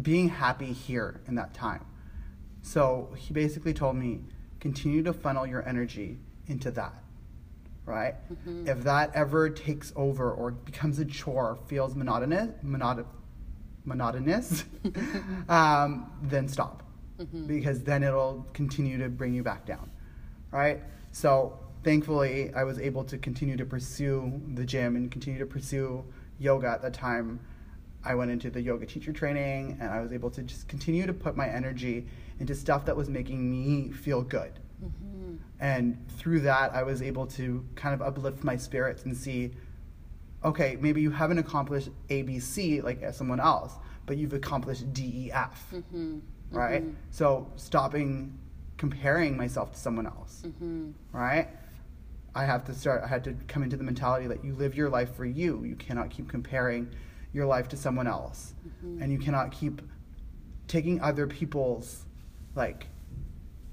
being 0.00 0.28
happy 0.28 0.72
here 0.72 1.20
in 1.28 1.36
that 1.36 1.54
time. 1.54 1.84
So 2.62 3.12
he 3.16 3.32
basically 3.34 3.74
told 3.74 3.96
me 3.96 4.20
continue 4.60 5.02
to 5.02 5.12
funnel 5.12 5.46
your 5.46 5.66
energy 5.68 6.18
into 6.46 6.70
that 6.72 6.94
right? 7.84 8.14
If 8.64 8.84
that 8.84 9.10
ever 9.12 9.50
takes 9.50 9.92
over 9.96 10.30
or 10.32 10.52
becomes 10.52 11.00
a 11.00 11.04
chore 11.04 11.58
feels 11.66 11.96
monotonous 11.96 12.50
monot- 12.64 13.06
monotonous 13.84 14.64
um, 15.48 16.10
then 16.22 16.46
stop. 16.48 16.84
Because 17.48 17.82
then 17.82 18.02
it'll 18.04 18.46
continue 18.52 18.98
to 18.98 19.08
bring 19.08 19.34
you 19.34 19.42
back 19.42 19.66
down 19.66 19.90
right? 20.52 20.80
So 21.12 21.58
thankfully 21.84 22.52
i 22.54 22.62
was 22.62 22.78
able 22.78 23.02
to 23.02 23.18
continue 23.18 23.56
to 23.56 23.64
pursue 23.64 24.40
the 24.54 24.64
gym 24.64 24.94
and 24.94 25.10
continue 25.10 25.38
to 25.38 25.46
pursue 25.46 26.04
yoga 26.38 26.68
at 26.68 26.80
the 26.82 26.90
time 26.90 27.40
i 28.04 28.14
went 28.14 28.30
into 28.30 28.50
the 28.50 28.60
yoga 28.60 28.86
teacher 28.86 29.12
training 29.12 29.76
and 29.80 29.90
i 29.90 30.00
was 30.00 30.12
able 30.12 30.30
to 30.30 30.42
just 30.42 30.68
continue 30.68 31.06
to 31.06 31.12
put 31.12 31.36
my 31.36 31.48
energy 31.48 32.06
into 32.40 32.54
stuff 32.54 32.84
that 32.84 32.96
was 32.96 33.08
making 33.08 33.48
me 33.50 33.90
feel 33.90 34.22
good. 34.22 34.52
And 35.60 35.96
through 36.18 36.40
that 36.40 36.74
i 36.74 36.82
was 36.82 37.02
able 37.02 37.26
to 37.28 37.64
kind 37.76 37.94
of 37.94 38.02
uplift 38.02 38.42
my 38.42 38.56
spirits 38.56 39.04
and 39.04 39.16
see 39.16 39.52
okay 40.44 40.76
maybe 40.80 41.00
you 41.00 41.10
haven't 41.12 41.38
accomplished 41.38 41.90
abc 42.08 42.82
like 42.82 43.00
as 43.02 43.16
someone 43.16 43.38
else 43.38 43.74
but 44.06 44.16
you've 44.16 44.32
accomplished 44.32 44.92
def 44.92 45.72
Mm-hmm. 45.72 46.18
right? 46.58 46.84
So 47.10 47.46
stopping 47.56 48.38
comparing 48.76 49.36
myself 49.36 49.72
to 49.72 49.78
someone 49.78 50.06
else. 50.06 50.42
Mm-hmm. 50.44 50.90
right? 51.12 51.48
I 52.34 52.44
have 52.44 52.64
to 52.64 52.74
start 52.74 53.02
i 53.04 53.06
had 53.06 53.22
to 53.24 53.34
come 53.46 53.62
into 53.62 53.76
the 53.76 53.84
mentality 53.84 54.26
that 54.26 54.44
you 54.44 54.54
live 54.54 54.74
your 54.74 54.88
life 54.90 55.14
for 55.14 55.24
you. 55.24 55.62
You 55.64 55.76
cannot 55.76 56.10
keep 56.10 56.28
comparing 56.28 56.90
your 57.32 57.46
life 57.46 57.68
to 57.68 57.76
someone 57.76 58.06
else 58.06 58.54
and 59.00 59.10
you 59.12 59.18
cannot 59.18 59.50
keep 59.52 59.80
taking 60.68 61.00
other 61.00 61.26
people's 61.26 62.04
like 62.54 62.86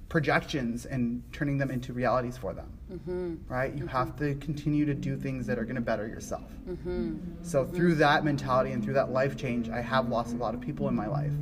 projections 0.07 0.85
and 0.85 1.21
turning 1.31 1.57
them 1.57 1.69
into 1.69 1.93
realities 1.93 2.37
for 2.37 2.53
them 2.53 2.71
Mm-hmm. 2.91 3.35
right 3.47 3.71
you 3.75 3.85
have 3.85 4.15
to 4.15 4.33
continue 4.35 4.83
to 4.83 4.95
do 4.95 5.15
things 5.15 5.45
that 5.45 5.59
are 5.59 5.63
going 5.63 5.75
to 5.75 5.81
better 5.81 6.07
yourself 6.07 6.49
Mm-hmm. 6.67 7.17
so 7.43 7.63
through 7.63 7.95
that 7.95 8.25
mentality 8.25 8.71
and 8.71 8.83
through 8.83 8.95
that 8.95 9.11
life 9.11 9.37
change 9.37 9.69
i 9.69 9.79
have 9.79 10.09
lost 10.09 10.33
a 10.33 10.37
lot 10.37 10.55
of 10.55 10.61
people 10.61 10.87
in 10.87 10.95
my 10.95 11.05
life 11.05 11.33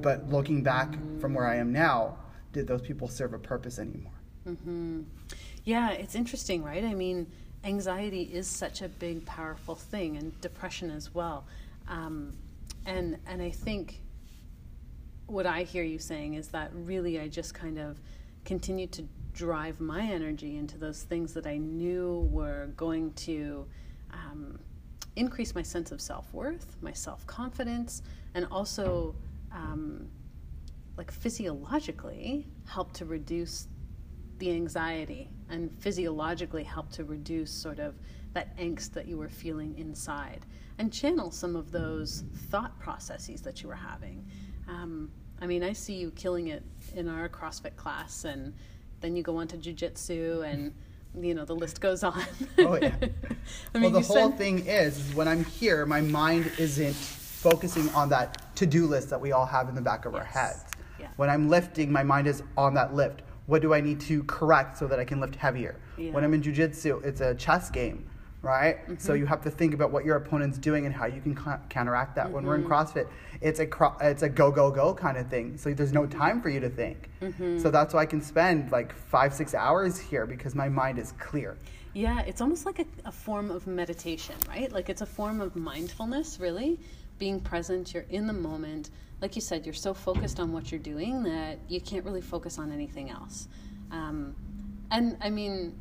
but 0.00 0.28
looking 0.28 0.62
back 0.62 0.94
from 1.20 1.34
where 1.34 1.46
i 1.46 1.56
am 1.56 1.72
now 1.72 2.16
did 2.52 2.68
those 2.68 2.82
people 2.82 3.08
serve 3.08 3.34
a 3.34 3.38
purpose 3.38 3.78
anymore 3.80 4.12
Mm-hmm. 4.46 5.00
Yeah, 5.64 5.92
it's 5.92 6.14
interesting, 6.14 6.62
right? 6.62 6.84
I 6.84 6.92
mean, 6.92 7.26
anxiety 7.64 8.22
is 8.22 8.46
such 8.46 8.82
a 8.82 8.88
big, 8.88 9.24
powerful 9.24 9.74
thing, 9.74 10.16
and 10.16 10.38
depression 10.40 10.90
as 10.90 11.14
well. 11.14 11.46
Um, 11.88 12.36
and 12.86 13.18
and 13.26 13.42
I 13.42 13.50
think 13.50 14.00
what 15.26 15.46
I 15.46 15.62
hear 15.62 15.82
you 15.82 15.98
saying 15.98 16.34
is 16.34 16.48
that 16.48 16.70
really 16.74 17.18
I 17.18 17.28
just 17.28 17.54
kind 17.54 17.78
of 17.78 17.98
continued 18.44 18.92
to 18.92 19.04
drive 19.32 19.80
my 19.80 20.02
energy 20.02 20.56
into 20.58 20.78
those 20.78 21.02
things 21.02 21.32
that 21.34 21.46
I 21.46 21.56
knew 21.56 22.28
were 22.30 22.68
going 22.76 23.12
to 23.14 23.66
um, 24.12 24.58
increase 25.16 25.54
my 25.54 25.62
sense 25.62 25.92
of 25.92 26.00
self 26.00 26.32
worth, 26.32 26.76
my 26.82 26.92
self 26.92 27.26
confidence, 27.26 28.02
and 28.34 28.46
also 28.50 29.14
um, 29.52 30.08
like 30.96 31.10
physiologically 31.10 32.46
help 32.66 32.92
to 32.92 33.04
reduce 33.04 33.68
the 34.38 34.50
anxiety 34.50 35.28
and 35.54 35.70
physiologically 35.78 36.64
help 36.64 36.90
to 36.90 37.04
reduce 37.04 37.50
sort 37.50 37.78
of 37.78 37.94
that 38.32 38.56
angst 38.58 38.92
that 38.92 39.06
you 39.06 39.16
were 39.16 39.28
feeling 39.28 39.72
inside 39.78 40.44
and 40.78 40.92
channel 40.92 41.30
some 41.30 41.54
of 41.54 41.70
those 41.70 42.24
thought 42.50 42.76
processes 42.80 43.40
that 43.42 43.62
you 43.62 43.68
were 43.68 43.76
having. 43.76 44.26
Um, 44.68 45.10
I 45.40 45.46
mean, 45.46 45.62
I 45.62 45.72
see 45.72 45.94
you 45.94 46.10
killing 46.12 46.48
it 46.48 46.64
in 46.96 47.08
our 47.08 47.28
CrossFit 47.28 47.76
class, 47.76 48.24
and 48.24 48.52
then 49.00 49.14
you 49.14 49.22
go 49.22 49.36
on 49.36 49.46
to 49.48 49.56
jujitsu, 49.56 50.44
and 50.44 50.74
you 51.16 51.34
know 51.34 51.44
the 51.44 51.54
list 51.54 51.80
goes 51.80 52.02
on. 52.02 52.20
Oh, 52.58 52.76
yeah. 52.80 52.92
I 53.74 53.78
mean, 53.78 53.92
well, 53.92 54.00
the 54.00 54.00
whole 54.00 54.30
said- 54.30 54.38
thing 54.38 54.66
is, 54.66 54.98
is 54.98 55.14
when 55.14 55.28
I'm 55.28 55.44
here, 55.44 55.86
my 55.86 56.00
mind 56.00 56.50
isn't 56.58 56.94
focusing 56.94 57.88
on 57.90 58.08
that 58.08 58.56
to-do 58.56 58.86
list 58.86 59.10
that 59.10 59.20
we 59.20 59.30
all 59.30 59.46
have 59.46 59.68
in 59.68 59.76
the 59.76 59.82
back 59.82 60.06
of 60.06 60.16
our 60.16 60.24
heads. 60.24 60.64
Yeah. 60.98 61.08
When 61.16 61.30
I'm 61.30 61.48
lifting, 61.48 61.92
my 61.92 62.02
mind 62.02 62.26
is 62.26 62.42
on 62.56 62.74
that 62.74 62.94
lift. 62.94 63.22
What 63.46 63.62
do 63.62 63.74
I 63.74 63.80
need 63.80 64.00
to 64.02 64.22
correct 64.24 64.78
so 64.78 64.86
that 64.86 64.98
I 64.98 65.04
can 65.04 65.20
lift 65.20 65.36
heavier? 65.36 65.76
Yeah. 65.98 66.12
When 66.12 66.24
I'm 66.24 66.32
in 66.34 66.42
jujitsu, 66.42 67.04
it's 67.04 67.20
a 67.20 67.34
chess 67.34 67.70
game, 67.70 68.06
right? 68.40 68.78
So 68.98 69.12
Mm-hmm. 69.12 69.20
you 69.20 69.26
have 69.26 69.42
to 69.42 69.50
think 69.50 69.74
about 69.74 69.90
what 69.90 70.04
your 70.04 70.16
opponent's 70.16 70.56
doing 70.56 70.86
and 70.86 70.94
how 70.94 71.06
you 71.06 71.20
can 71.20 71.34
co- 71.34 71.60
counteract 71.68 72.14
that. 72.16 72.30
When 72.30 72.44
we're 72.46 72.56
Mm-hmm. 72.56 72.64
in 72.64 72.70
CrossFit, 72.70 73.08
it's 73.42 73.60
a 73.60 73.66
cro- 73.66 73.96
it's 74.00 74.22
a 74.22 74.28
go 74.30 74.50
go 74.50 74.70
go 74.70 74.94
kind 74.94 75.18
of 75.18 75.28
thing. 75.28 75.58
So 75.58 75.74
there's 75.74 75.92
Mm-hmm. 75.92 76.02
no 76.02 76.06
time 76.06 76.40
for 76.40 76.48
you 76.48 76.60
to 76.60 76.70
think. 76.70 77.10
So 77.60 77.70
that's 77.70 77.92
why 77.94 78.00
I 78.00 78.06
can 78.06 78.22
spend 78.22 78.72
like 78.72 78.92
five 78.94 79.34
six 79.34 79.54
hours 79.54 79.98
here 79.98 80.26
because 80.26 80.54
my 80.54 80.68
mind 80.68 80.98
is 80.98 81.12
clear. 81.18 81.56
Yeah, 81.92 82.20
it's 82.22 82.40
almost 82.40 82.66
like 82.66 82.80
a, 82.80 82.86
a 83.04 83.12
form 83.12 83.50
of 83.50 83.66
meditation, 83.66 84.34
right? 84.48 84.72
Like 84.72 84.88
it's 84.88 85.00
a 85.02 85.06
form 85.06 85.40
of 85.40 85.54
mindfulness, 85.54 86.40
really. 86.40 86.80
Being 87.18 87.40
present, 87.40 87.94
you're 87.94 88.06
in 88.10 88.26
the 88.26 88.32
moment. 88.32 88.90
Like 89.20 89.36
you 89.36 89.42
said, 89.42 89.64
you're 89.64 89.74
so 89.74 89.94
focused 89.94 90.38
on 90.40 90.52
what 90.52 90.70
you're 90.70 90.80
doing 90.80 91.22
that 91.22 91.58
you 91.68 91.80
can't 91.80 92.04
really 92.04 92.20
focus 92.20 92.58
on 92.58 92.72
anything 92.72 93.10
else. 93.10 93.48
Um, 93.90 94.34
and 94.90 95.16
I 95.20 95.30
mean, 95.30 95.78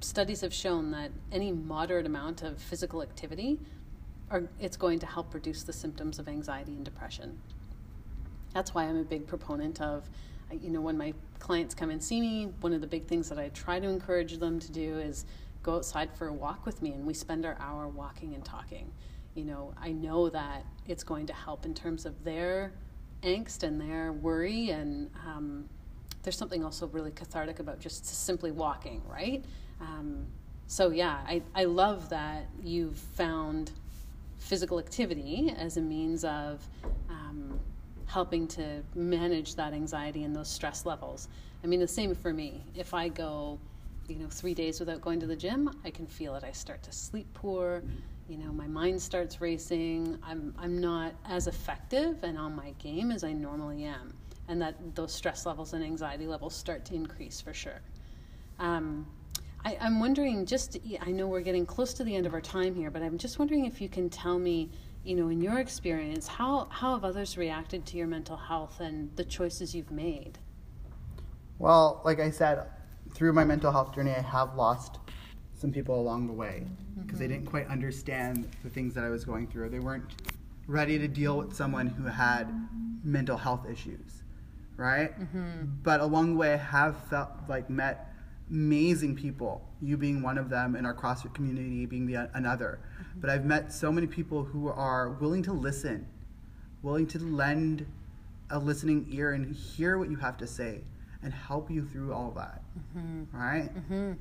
studies 0.00 0.40
have 0.40 0.54
shown 0.54 0.90
that 0.92 1.10
any 1.30 1.52
moderate 1.52 2.06
amount 2.06 2.42
of 2.42 2.60
physical 2.60 3.02
activity 3.02 3.58
are, 4.30 4.44
it's 4.58 4.76
going 4.76 4.98
to 5.00 5.06
help 5.06 5.34
reduce 5.34 5.62
the 5.62 5.72
symptoms 5.72 6.18
of 6.18 6.28
anxiety 6.28 6.72
and 6.72 6.84
depression 6.84 7.38
that's 8.56 8.74
why 8.74 8.84
I'm 8.84 8.96
a 8.96 9.04
big 9.04 9.26
proponent 9.26 9.82
of, 9.82 10.08
you 10.62 10.70
know, 10.70 10.80
when 10.80 10.96
my 10.96 11.12
clients 11.38 11.74
come 11.74 11.90
and 11.90 12.02
see 12.02 12.20
me, 12.22 12.48
one 12.60 12.72
of 12.72 12.80
the 12.80 12.86
big 12.86 13.06
things 13.06 13.28
that 13.28 13.38
I 13.38 13.50
try 13.50 13.78
to 13.78 13.86
encourage 13.86 14.38
them 14.38 14.58
to 14.60 14.72
do 14.72 14.98
is 14.98 15.26
go 15.62 15.76
outside 15.76 16.10
for 16.16 16.28
a 16.28 16.32
walk 16.32 16.64
with 16.64 16.80
me, 16.80 16.92
and 16.92 17.06
we 17.06 17.12
spend 17.12 17.44
our 17.44 17.56
hour 17.60 17.86
walking 17.86 18.34
and 18.34 18.42
talking. 18.42 18.90
You 19.36 19.44
know, 19.44 19.74
I 19.80 19.92
know 19.92 20.30
that 20.30 20.64
it's 20.88 21.04
going 21.04 21.26
to 21.26 21.34
help 21.34 21.66
in 21.66 21.74
terms 21.74 22.06
of 22.06 22.24
their 22.24 22.72
angst 23.22 23.62
and 23.62 23.78
their 23.78 24.12
worry, 24.12 24.70
and 24.70 25.10
um, 25.26 25.68
there's 26.22 26.38
something 26.38 26.64
also 26.64 26.86
really 26.86 27.10
cathartic 27.10 27.60
about 27.60 27.78
just 27.78 28.06
simply 28.06 28.50
walking, 28.50 29.02
right? 29.06 29.44
Um, 29.80 30.26
so 30.68 30.90
yeah, 30.90 31.20
I, 31.26 31.42
I 31.54 31.64
love 31.64 32.08
that 32.08 32.46
you've 32.62 32.96
found 32.96 33.72
physical 34.38 34.78
activity 34.78 35.54
as 35.58 35.76
a 35.76 35.82
means 35.82 36.24
of 36.24 36.66
um, 37.10 37.60
helping 38.06 38.48
to 38.48 38.82
manage 38.94 39.54
that 39.56 39.74
anxiety 39.74 40.24
and 40.24 40.34
those 40.34 40.48
stress 40.48 40.86
levels. 40.86 41.28
I 41.62 41.66
mean, 41.66 41.80
the 41.80 41.86
same 41.88 42.14
for 42.14 42.32
me. 42.32 42.64
If 42.74 42.94
I 42.94 43.08
go, 43.08 43.58
you 44.08 44.16
know, 44.16 44.28
three 44.28 44.54
days 44.54 44.80
without 44.80 45.02
going 45.02 45.20
to 45.20 45.26
the 45.26 45.36
gym, 45.36 45.70
I 45.84 45.90
can 45.90 46.06
feel 46.06 46.34
it. 46.36 46.44
I 46.44 46.52
start 46.52 46.82
to 46.84 46.92
sleep 46.92 47.26
poor. 47.34 47.82
You 48.28 48.38
know, 48.38 48.52
my 48.52 48.66
mind 48.66 49.00
starts 49.00 49.40
racing. 49.40 50.18
I'm 50.22 50.54
I'm 50.58 50.80
not 50.80 51.12
as 51.26 51.46
effective 51.46 52.24
and 52.24 52.36
on 52.36 52.56
my 52.56 52.72
game 52.78 53.12
as 53.12 53.22
I 53.22 53.32
normally 53.32 53.84
am, 53.84 54.12
and 54.48 54.60
that 54.60 54.96
those 54.96 55.12
stress 55.14 55.46
levels 55.46 55.74
and 55.74 55.84
anxiety 55.84 56.26
levels 56.26 56.54
start 56.54 56.84
to 56.86 56.94
increase 56.94 57.40
for 57.40 57.54
sure. 57.54 57.80
Um, 58.58 59.06
I, 59.64 59.76
I'm 59.80 60.00
wondering, 60.00 60.44
just 60.44 60.76
I 61.00 61.12
know 61.12 61.28
we're 61.28 61.40
getting 61.40 61.66
close 61.66 61.94
to 61.94 62.04
the 62.04 62.16
end 62.16 62.26
of 62.26 62.34
our 62.34 62.40
time 62.40 62.74
here, 62.74 62.90
but 62.90 63.02
I'm 63.02 63.16
just 63.16 63.38
wondering 63.38 63.64
if 63.64 63.80
you 63.80 63.88
can 63.88 64.10
tell 64.10 64.38
me, 64.38 64.70
you 65.04 65.14
know, 65.14 65.28
in 65.28 65.40
your 65.40 65.60
experience, 65.60 66.26
how 66.26 66.66
how 66.70 66.94
have 66.94 67.04
others 67.04 67.38
reacted 67.38 67.86
to 67.86 67.96
your 67.96 68.08
mental 68.08 68.36
health 68.36 68.80
and 68.80 69.14
the 69.16 69.24
choices 69.24 69.72
you've 69.72 69.92
made? 69.92 70.38
Well, 71.58 72.00
like 72.04 72.18
I 72.18 72.30
said, 72.30 72.66
through 73.14 73.32
my 73.32 73.44
mental 73.44 73.70
health 73.70 73.94
journey, 73.94 74.10
I 74.10 74.20
have 74.20 74.56
lost 74.56 74.98
some 75.56 75.72
people 75.72 75.98
along 75.98 76.26
the 76.26 76.32
way 76.32 76.66
because 77.02 77.18
they 77.18 77.26
mm-hmm. 77.26 77.34
didn't 77.34 77.46
quite 77.46 77.66
understand 77.68 78.48
the 78.62 78.70
things 78.70 78.94
that 78.94 79.04
I 79.04 79.08
was 79.08 79.24
going 79.24 79.46
through. 79.46 79.70
They 79.70 79.78
weren't 79.78 80.04
ready 80.66 80.98
to 80.98 81.08
deal 81.08 81.38
with 81.38 81.54
someone 81.54 81.86
who 81.86 82.04
had 82.04 82.52
mental 83.04 83.36
health 83.36 83.66
issues, 83.70 84.22
right? 84.76 85.18
Mm-hmm. 85.18 85.66
But 85.82 86.00
along 86.00 86.32
the 86.32 86.36
way, 86.36 86.54
I 86.54 86.56
have 86.56 86.96
felt 87.08 87.30
like 87.48 87.70
met 87.70 88.12
amazing 88.50 89.16
people. 89.16 89.66
You 89.80 89.96
being 89.96 90.22
one 90.22 90.38
of 90.38 90.50
them, 90.50 90.76
and 90.76 90.86
our 90.86 90.94
CrossFit 90.94 91.34
community 91.34 91.86
being 91.86 92.06
the 92.06 92.16
uh, 92.16 92.26
another. 92.34 92.80
Mm-hmm. 92.80 93.20
But 93.20 93.30
I've 93.30 93.44
met 93.44 93.72
so 93.72 93.90
many 93.90 94.06
people 94.06 94.44
who 94.44 94.68
are 94.68 95.10
willing 95.10 95.42
to 95.44 95.52
listen, 95.52 96.06
willing 96.82 97.06
to 97.08 97.18
lend 97.18 97.86
a 98.50 98.58
listening 98.58 99.06
ear 99.10 99.32
and 99.32 99.54
hear 99.54 99.98
what 99.98 100.10
you 100.10 100.16
have 100.16 100.36
to 100.38 100.46
say 100.46 100.82
and 101.22 101.32
help 101.32 101.70
you 101.70 101.84
through 101.92 102.12
all 102.12 102.30
that. 102.32 102.62
Right? 103.32 103.70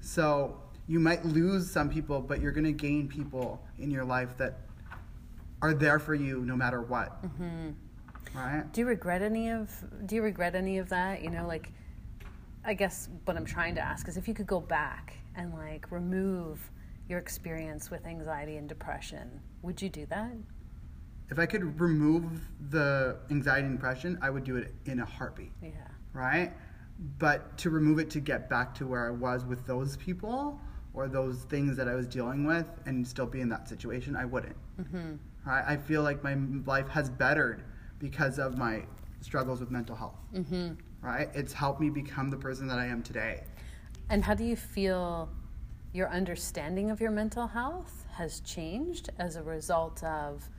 So 0.02 0.58
you 0.88 1.00
might 1.00 1.26
lose 1.26 1.70
some 1.70 1.90
people, 1.90 2.22
but 2.22 2.42
you're 2.42 2.52
going 2.52 2.66
to 2.66 2.72
gain 2.72 3.08
people 3.08 3.62
in 3.80 3.90
your 3.90 4.06
life 4.06 4.38
that 4.38 4.60
are 5.62 5.74
there 5.74 6.00
for 6.00 6.14
you 6.14 6.42
no 6.42 6.56
matter 6.56 6.82
what. 6.82 7.24
Mm-hmm. 7.24 7.70
Right? 8.38 8.72
Do 8.74 8.82
you 8.82 8.88
regret 8.88 9.22
any 9.22 9.50
of 9.50 9.72
Do 10.06 10.16
you 10.16 10.22
regret 10.22 10.56
any 10.56 10.78
of 10.78 10.90
that? 10.90 11.24
You 11.24 11.30
know, 11.30 11.48
like, 11.48 11.72
I 12.66 12.74
guess 12.74 13.10
what 13.26 13.38
I'm 13.38 13.46
trying 13.46 13.76
to 13.76 13.82
ask 13.82 14.08
is 14.08 14.18
if 14.18 14.28
you 14.28 14.34
could 14.34 14.48
go 14.48 14.60
back 14.60 15.16
and 15.36 15.54
like 15.54 15.92
remove 15.92 16.72
your 17.08 17.20
experience 17.20 17.90
with 17.90 18.06
anxiety 18.06 18.58
and 18.58 18.68
depression, 18.68 19.40
would 19.62 19.82
you 19.82 19.90
do 19.90 20.06
that? 20.08 20.32
If 21.30 21.40
I 21.40 21.46
could 21.46 21.80
remove 21.80 22.42
the 22.70 23.18
anxiety 23.32 23.68
and 23.68 23.78
depression, 23.78 24.20
I 24.22 24.30
would 24.30 24.44
do 24.44 24.58
it 24.58 24.74
in 24.86 25.00
a 25.00 25.06
heartbeat. 25.06 25.52
Yeah. 25.62 25.70
right? 26.16 26.54
But 27.20 27.58
to 27.60 27.70
remove 27.70 28.00
it 28.00 28.10
to 28.12 28.20
get 28.20 28.50
back 28.50 28.74
to 28.76 28.88
where 28.88 29.08
I 29.08 29.12
was 29.12 29.46
with 29.46 29.66
those 29.68 29.98
people 29.98 30.60
or 30.96 31.08
those 31.08 31.44
things 31.44 31.78
that 31.78 31.88
I 31.88 31.96
was 31.96 32.08
dealing 32.08 32.46
with 32.46 32.70
and 32.86 33.08
still 33.08 33.26
be 33.26 33.42
in 33.42 33.50
that 33.50 33.68
situation, 33.68 34.16
I 34.16 34.26
wouldn't. 34.26 34.56
Mm-hmm. 34.80 35.16
Right? 35.46 35.64
I 35.68 35.78
feel 35.78 36.02
like 36.02 36.24
my 36.24 36.38
life 36.66 36.88
has 36.90 37.10
bettered 37.10 37.64
because 38.00 38.40
of 38.40 38.58
my 38.58 38.84
struggles 39.22 39.60
with 39.60 39.72
mental 39.72 39.96
health. 39.96 40.18
Mm-hmm. 40.34 40.74
Right? 41.02 41.30
It's 41.34 41.54
helped 41.54 41.82
me 41.82 41.90
become 41.90 42.30
the 42.30 42.38
person 42.38 42.68
that 42.68 42.80
I 42.80 42.86
am 42.86 43.04
today. 43.04 43.44
And 44.10 44.24
how 44.24 44.34
do 44.34 44.44
you 44.44 44.56
feel 44.56 45.30
your 45.94 46.10
understanding 46.10 46.92
of 46.92 47.00
your 47.00 47.12
mental 47.12 47.48
health 47.48 48.06
has 48.12 48.40
changed 48.42 49.10
as 49.20 49.36
a 49.36 49.44
result 49.44 50.04
of 50.04 50.50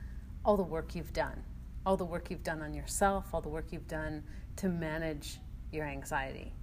all 0.45 0.57
the 0.57 0.63
work 0.63 0.95
you've 0.95 1.13
done? 1.13 1.43
All 1.85 1.97
the 1.97 2.05
work 2.05 2.29
you've 2.29 2.43
done 2.43 2.61
on 2.61 2.73
yourself, 2.73 3.33
all 3.33 3.41
the 3.41 3.49
work 3.49 3.71
you've 3.71 3.87
done 3.87 4.23
to 4.57 4.67
manage 4.67 5.39
your 5.71 5.85
anxiety? 5.85 6.53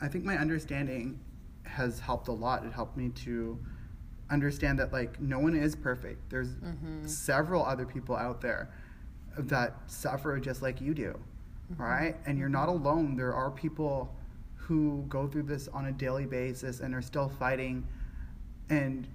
I 0.00 0.08
think 0.08 0.24
my 0.24 0.36
understanding 0.36 1.18
has 1.66 2.00
helped 2.00 2.28
a 2.28 2.32
lot. 2.32 2.64
It 2.64 2.72
helped 2.72 2.96
me 2.96 3.10
to 3.10 3.58
understand 4.30 4.78
that 4.78 4.92
like 4.92 5.20
no 5.20 5.38
one 5.38 5.54
is 5.54 5.74
perfect. 5.74 6.30
There's 6.30 6.54
mm-hmm. 6.54 7.06
several 7.06 7.64
other 7.64 7.86
people 7.86 8.16
out 8.16 8.40
there 8.40 8.70
that 9.38 9.74
suffer 9.86 10.38
just 10.38 10.62
like 10.62 10.80
you 10.80 10.94
do. 10.94 11.18
Mm-hmm. 11.72 11.82
Right? 11.82 12.16
And 12.26 12.38
you're 12.38 12.48
not 12.48 12.68
alone. 12.68 13.16
There 13.16 13.34
are 13.34 13.50
people 13.50 14.14
who 14.54 15.04
go 15.08 15.28
through 15.28 15.44
this 15.44 15.68
on 15.68 15.86
a 15.86 15.92
daily 15.92 16.26
basis 16.26 16.80
and 16.80 16.94
are 16.94 17.02
still 17.02 17.28
fighting 17.28 17.86
and 18.68 19.06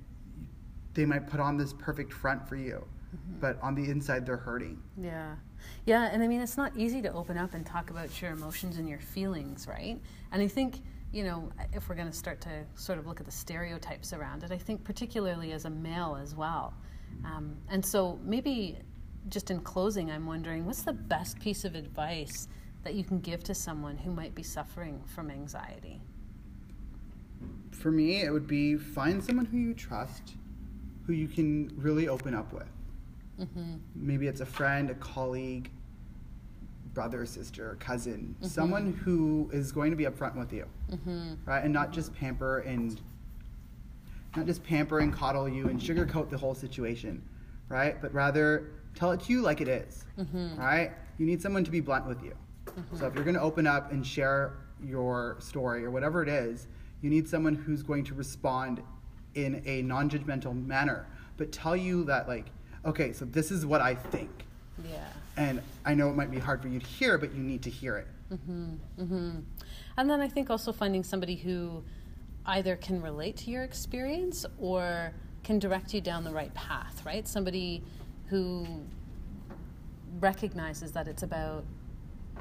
they 0.94 1.06
might 1.06 1.30
put 1.30 1.40
on 1.40 1.58
this 1.58 1.74
perfect 1.74 2.14
front 2.14 2.48
for 2.48 2.56
you. 2.56 2.86
Mm-hmm. 3.16 3.40
But 3.40 3.58
on 3.62 3.76
the 3.76 3.90
inside 3.90 4.26
they're 4.26 4.38
hurting. 4.38 4.82
Yeah. 4.98 5.36
Yeah, 5.86 6.10
and 6.12 6.24
I 6.24 6.28
mean 6.28 6.42
it's 6.42 6.58
not 6.58 6.76
easy 6.78 7.02
to 7.02 7.14
open 7.14 7.38
up 7.38 7.54
and 7.54 7.66
talk 7.66 7.90
about 7.90 8.22
your 8.22 8.32
emotions 8.32 8.78
and 8.78 8.88
your 8.88 9.00
feelings, 9.00 9.68
right? 9.68 10.00
And 10.32 10.42
I 10.42 10.48
think 10.48 10.82
you 11.12 11.24
know, 11.24 11.52
if 11.74 11.90
we're 11.90 11.96
going 11.96 12.10
to 12.10 12.18
start 12.18 12.42
to 12.42 12.64
sort 12.76 12.98
of 12.98 13.08
look 13.08 13.20
at 13.20 13.26
the 13.26 13.32
stereotypes 13.32 14.14
around 14.14 14.44
it, 14.44 14.52
I 14.52 14.58
think 14.58 14.84
particularly 14.84 15.52
as 15.52 15.66
a 15.66 15.70
male 15.70 16.18
as 16.22 16.36
well. 16.36 16.74
Um, 17.26 17.58
and 17.70 17.86
so 17.86 18.20
maybe 18.24 18.78
just 19.30 19.52
in 19.52 19.60
closing, 19.60 20.10
I'm 20.10 20.26
wondering 20.26 20.66
what's 20.66 20.84
the 20.84 20.94
best 20.94 21.40
piece 21.40 21.66
of 21.66 21.76
advice 21.76 22.48
that 22.84 22.94
you 22.94 23.04
can 23.04 23.20
give 23.20 23.44
to 23.44 23.54
someone 23.54 23.98
who 23.98 24.12
might 24.12 24.34
be 24.34 24.44
suffering 24.44 25.02
from 25.06 25.30
anxiety? 25.30 26.02
For 27.72 27.92
me, 27.92 28.22
it 28.22 28.32
would 28.32 28.48
be 28.48 28.76
find 28.76 29.24
someone 29.24 29.46
who 29.46 29.58
you 29.58 29.74
trust, 29.74 30.36
who 31.06 31.14
you 31.14 31.28
can 31.28 31.72
really 31.76 32.08
open 32.08 32.34
up 32.34 32.52
with. 32.54 32.70
Mm-hmm. 33.40 33.76
Maybe 33.96 34.28
it's 34.28 34.42
a 34.42 34.46
friend, 34.46 34.90
a 34.90 34.96
colleague, 34.96 35.72
brother, 36.94 37.26
sister, 37.26 37.78
cousin, 37.80 38.36
mm-hmm. 38.38 38.48
someone 38.48 38.94
who 38.94 39.50
is 39.54 39.72
going 39.72 39.92
to 39.92 39.98
be 39.98 40.06
upfront 40.06 40.36
with 40.36 40.52
you, 40.52 40.66
mm-hmm. 40.92 41.34
right? 41.46 41.64
And 41.64 41.74
not 41.74 41.92
just 41.92 42.14
pamper 42.14 42.60
and 42.60 43.00
not 44.36 44.46
just 44.46 44.64
pamper 44.64 45.00
and 45.00 45.14
coddle 45.14 45.50
you 45.50 45.68
and 45.68 45.80
sugarcoat 45.80 46.30
the 46.30 46.38
whole 46.38 46.56
situation, 46.56 47.22
right? 47.70 48.02
But 48.02 48.14
rather 48.14 48.72
tell 48.96 49.12
it 49.12 49.22
to 49.22 49.34
you 49.34 49.42
like 49.42 49.62
it 49.62 49.68
is, 49.68 50.06
mm-hmm. 50.18 50.58
right? 50.58 50.92
You 51.18 51.26
need 51.26 51.42
someone 51.42 51.64
to 51.64 51.72
be 51.72 51.80
blunt 51.80 52.08
with 52.08 52.24
you. 52.24 52.36
Mm-hmm. 52.66 52.98
So 52.98 53.08
if 53.08 53.16
you're 53.16 53.24
going 53.24 53.36
to 53.36 53.42
open 53.42 53.68
up 53.68 53.92
and 53.92 54.06
share 54.06 54.54
your 54.84 55.38
story 55.40 55.84
or 55.84 55.92
whatever 55.92 56.24
it 56.24 56.30
is, 56.30 56.68
you 57.02 57.10
need 57.10 57.28
someone 57.28 57.56
who's 57.56 57.84
going 57.84 58.04
to 58.06 58.14
respond 58.14 58.82
in 59.36 59.62
a 59.66 59.82
non-judgmental 59.82 60.66
manner, 60.66 61.08
but 61.38 61.52
tell 61.52 61.76
you 61.76 62.04
that 62.06 62.28
like, 62.28 62.48
okay, 62.86 63.14
so 63.14 63.26
this 63.26 63.52
is 63.52 63.66
what 63.66 63.82
I 63.82 63.96
think. 63.96 64.30
Yeah. 64.90 65.06
And 65.38 65.62
I 65.86 65.94
know 65.94 66.10
it 66.10 66.16
might 66.16 66.32
be 66.32 66.40
hard 66.40 66.62
for 66.62 66.68
you 66.68 66.80
to 66.80 66.86
hear, 66.86 67.18
but 67.18 67.34
you 67.34 67.42
need 67.42 67.62
to 67.64 67.70
hear 67.70 67.98
it. 67.98 68.08
Mm-hmm. 68.32 68.74
Mm-hmm. 69.00 69.40
And 69.98 70.10
then 70.10 70.22
I 70.22 70.28
think 70.28 70.50
also 70.50 70.72
finding 70.72 71.04
somebody 71.04 71.36
who 71.36 71.84
either 72.46 72.76
can 72.76 73.02
relate 73.02 73.38
to 73.38 73.52
your 73.52 73.64
experience 73.64 74.46
or 74.60 75.14
can 75.44 75.60
direct 75.60 75.94
you 75.94 76.02
down 76.02 76.24
the 76.24 76.32
right 76.32 76.54
path, 76.54 77.02
right? 77.06 77.28
Somebody 77.28 77.84
who 78.30 78.66
recognizes 80.20 80.92
that 80.94 81.08
it's 81.08 81.24
about 81.24 81.66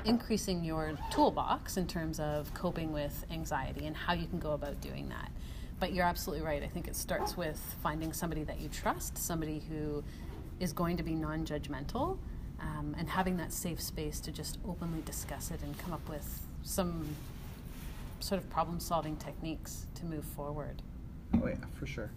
increasing 0.04 0.64
your 0.64 0.96
toolbox 1.10 1.76
in 1.76 1.86
terms 1.86 2.20
of 2.20 2.52
coping 2.54 2.92
with 2.92 3.24
anxiety 3.30 3.86
and 3.86 3.96
how 3.96 4.12
you 4.12 4.26
can 4.26 4.38
go 4.38 4.52
about 4.52 4.80
doing 4.80 5.08
that. 5.08 5.30
But 5.78 5.92
you're 5.92 6.04
absolutely 6.04 6.44
right. 6.44 6.62
I 6.62 6.68
think 6.68 6.88
it 6.88 6.96
starts 6.96 7.36
with 7.36 7.60
finding 7.82 8.12
somebody 8.12 8.44
that 8.44 8.60
you 8.60 8.68
trust, 8.68 9.18
somebody 9.18 9.62
who 9.68 10.04
is 10.58 10.72
going 10.72 10.96
to 10.98 11.02
be 11.02 11.14
non 11.14 11.44
judgmental, 11.44 12.18
um, 12.60 12.94
and 12.98 13.08
having 13.08 13.36
that 13.38 13.52
safe 13.52 13.80
space 13.80 14.20
to 14.20 14.32
just 14.32 14.58
openly 14.68 15.02
discuss 15.02 15.50
it 15.50 15.62
and 15.62 15.78
come 15.78 15.92
up 15.92 16.06
with 16.08 16.42
some 16.62 17.04
sort 18.20 18.40
of 18.40 18.48
problem 18.50 18.78
solving 18.80 19.16
techniques 19.16 19.86
to 19.94 20.04
move 20.04 20.24
forward. 20.24 20.82
Oh, 21.42 21.46
yeah, 21.46 21.54
for 21.72 21.86
sure. 21.86 22.10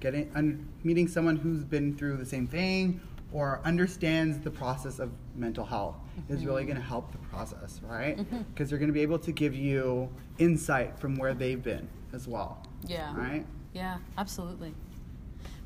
Getting, 0.00 0.30
un- 0.34 0.68
meeting 0.84 1.08
someone 1.08 1.36
who's 1.36 1.64
been 1.64 1.96
through 1.96 2.16
the 2.16 2.26
same 2.26 2.46
thing 2.46 3.00
or 3.32 3.60
understands 3.64 4.38
the 4.40 4.50
process 4.50 4.98
of 4.98 5.10
mental 5.34 5.64
health 5.64 5.96
mm-hmm. 6.18 6.34
is 6.34 6.44
really 6.44 6.64
going 6.64 6.76
to 6.76 6.82
help 6.82 7.10
the 7.12 7.18
process, 7.18 7.80
right? 7.82 8.16
Because 8.16 8.30
mm-hmm. 8.30 8.64
they're 8.66 8.78
going 8.78 8.88
to 8.88 8.94
be 8.94 9.00
able 9.00 9.18
to 9.18 9.32
give 9.32 9.54
you 9.54 10.08
insight 10.38 10.98
from 10.98 11.16
where 11.16 11.34
they've 11.34 11.62
been 11.62 11.88
as 12.12 12.28
well. 12.28 12.64
Yeah. 12.86 13.16
Right? 13.16 13.46
Yeah, 13.72 13.98
absolutely. 14.18 14.74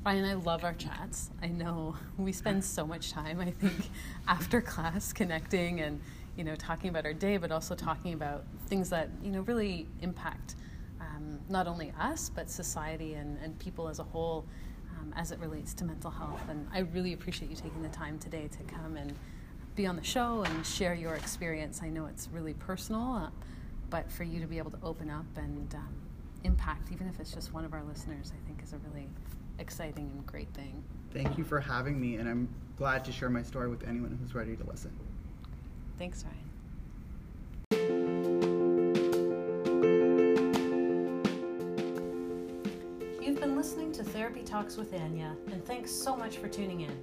Ryan 0.06 0.24
and 0.24 0.40
I 0.40 0.44
love 0.44 0.62
our 0.62 0.74
chats. 0.74 1.30
I 1.42 1.48
know 1.48 1.96
we 2.16 2.30
spend 2.30 2.64
so 2.64 2.86
much 2.86 3.10
time, 3.10 3.40
I 3.40 3.50
think, 3.50 3.90
after 4.28 4.60
class 4.60 5.12
connecting 5.12 5.80
and, 5.80 6.00
you 6.36 6.44
know, 6.44 6.54
talking 6.54 6.90
about 6.90 7.04
our 7.04 7.12
day, 7.12 7.38
but 7.38 7.50
also 7.50 7.74
talking 7.74 8.12
about 8.12 8.44
things 8.68 8.88
that, 8.90 9.10
you 9.20 9.32
know, 9.32 9.40
really 9.40 9.88
impact 10.02 10.54
um, 11.00 11.40
not 11.48 11.66
only 11.66 11.92
us, 11.98 12.30
but 12.32 12.48
society 12.48 13.14
and, 13.14 13.36
and 13.42 13.58
people 13.58 13.88
as 13.88 13.98
a 13.98 14.04
whole 14.04 14.46
um, 14.96 15.12
as 15.16 15.32
it 15.32 15.40
relates 15.40 15.74
to 15.74 15.84
mental 15.84 16.12
health. 16.12 16.42
And 16.48 16.68
I 16.72 16.82
really 16.94 17.12
appreciate 17.12 17.50
you 17.50 17.56
taking 17.56 17.82
the 17.82 17.88
time 17.88 18.16
today 18.20 18.46
to 18.46 18.62
come 18.72 18.96
and 18.96 19.12
be 19.74 19.88
on 19.88 19.96
the 19.96 20.04
show 20.04 20.42
and 20.42 20.64
share 20.64 20.94
your 20.94 21.14
experience. 21.14 21.80
I 21.82 21.88
know 21.88 22.06
it's 22.06 22.28
really 22.32 22.54
personal, 22.54 23.12
uh, 23.12 23.30
but 23.90 24.08
for 24.12 24.22
you 24.22 24.38
to 24.38 24.46
be 24.46 24.58
able 24.58 24.70
to 24.70 24.78
open 24.84 25.10
up 25.10 25.26
and 25.36 25.74
um, 25.74 25.96
impact, 26.44 26.92
even 26.92 27.08
if 27.08 27.18
it's 27.18 27.32
just 27.32 27.52
one 27.52 27.64
of 27.64 27.72
our 27.72 27.82
listeners, 27.82 28.32
I 28.32 28.46
think 28.46 28.62
is 28.62 28.72
a 28.72 28.78
really 28.78 29.08
exciting 29.58 30.10
and 30.14 30.26
great 30.26 30.52
thing. 30.54 30.82
Thank 31.12 31.38
you 31.38 31.44
for 31.44 31.60
having 31.60 32.00
me, 32.00 32.16
and 32.16 32.28
I'm 32.28 32.48
glad 32.76 33.04
to 33.06 33.12
share 33.12 33.30
my 33.30 33.42
story 33.42 33.68
with 33.68 33.86
anyone 33.86 34.18
who's 34.20 34.34
ready 34.34 34.56
to 34.56 34.64
listen. 34.64 34.90
Thanks, 35.98 36.24
Ryan. 36.24 36.36
You've 43.22 43.40
been 43.40 43.56
listening 43.56 43.92
to 43.92 44.04
Therapy 44.04 44.42
Talks 44.42 44.76
with 44.76 44.92
Anya, 44.94 45.34
and 45.50 45.64
thanks 45.64 45.90
so 45.90 46.14
much 46.16 46.36
for 46.36 46.48
tuning 46.48 46.82
in. 46.82 46.96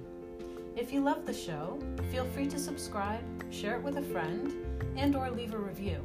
If 0.76 0.92
you 0.92 1.00
love 1.00 1.26
the 1.26 1.34
show, 1.34 1.78
feel 2.10 2.24
free 2.26 2.46
to 2.48 2.58
subscribe, 2.58 3.22
share 3.52 3.76
it 3.76 3.82
with 3.82 3.96
a 3.98 4.02
friend, 4.02 4.52
and 4.96 5.14
or 5.16 5.30
leave 5.30 5.54
a 5.54 5.58
review. 5.58 6.00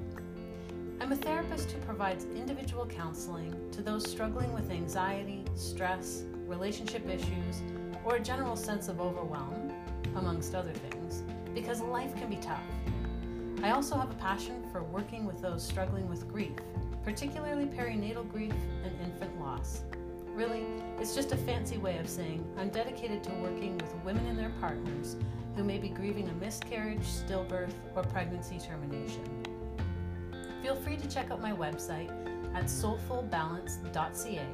I'm 1.10 1.14
a 1.14 1.18
therapist 1.18 1.72
who 1.72 1.80
provides 1.80 2.26
individual 2.36 2.86
counseling 2.86 3.56
to 3.72 3.82
those 3.82 4.08
struggling 4.08 4.54
with 4.54 4.70
anxiety, 4.70 5.44
stress, 5.56 6.22
relationship 6.46 7.10
issues, 7.10 7.64
or 8.06 8.18
a 8.18 8.20
general 8.20 8.56
sense 8.56 8.90
of 8.90 9.02
overwhelm, 9.02 9.74
amongst 10.18 10.54
other 10.54 10.72
things, 10.72 11.24
because 11.56 11.82
life 11.82 12.16
can 12.16 12.30
be 12.30 12.36
tough. 12.36 12.62
I 13.64 13.72
also 13.72 13.98
have 13.98 14.12
a 14.12 14.22
passion 14.22 14.64
for 14.72 14.84
working 14.84 15.26
with 15.26 15.42
those 15.42 15.68
struggling 15.68 16.08
with 16.08 16.32
grief, 16.32 16.54
particularly 17.04 17.66
perinatal 17.66 18.32
grief 18.32 18.54
and 18.84 18.96
infant 19.02 19.40
loss. 19.40 19.82
Really, 20.36 20.64
it's 21.00 21.16
just 21.16 21.32
a 21.32 21.38
fancy 21.38 21.80
way 21.80 21.98
of 21.98 22.08
saying 22.08 22.46
I'm 22.56 22.70
dedicated 22.70 23.24
to 23.24 23.32
working 23.42 23.80
with 23.80 23.96
women 24.06 24.28
and 24.28 24.38
their 24.38 24.54
partners 24.62 25.16
who 25.56 25.64
may 25.64 25.80
be 25.80 25.90
grieving 25.90 26.30
a 26.30 26.34
miscarriage, 26.34 27.02
stillbirth, 27.02 27.74
or 27.96 28.04
pregnancy 28.04 28.60
termination. 28.60 29.49
Feel 30.70 30.82
free 30.82 30.98
to 30.98 31.10
check 31.10 31.32
out 31.32 31.42
my 31.42 31.52
website 31.52 32.12
at 32.54 32.66
soulfulbalance.ca 32.66 34.46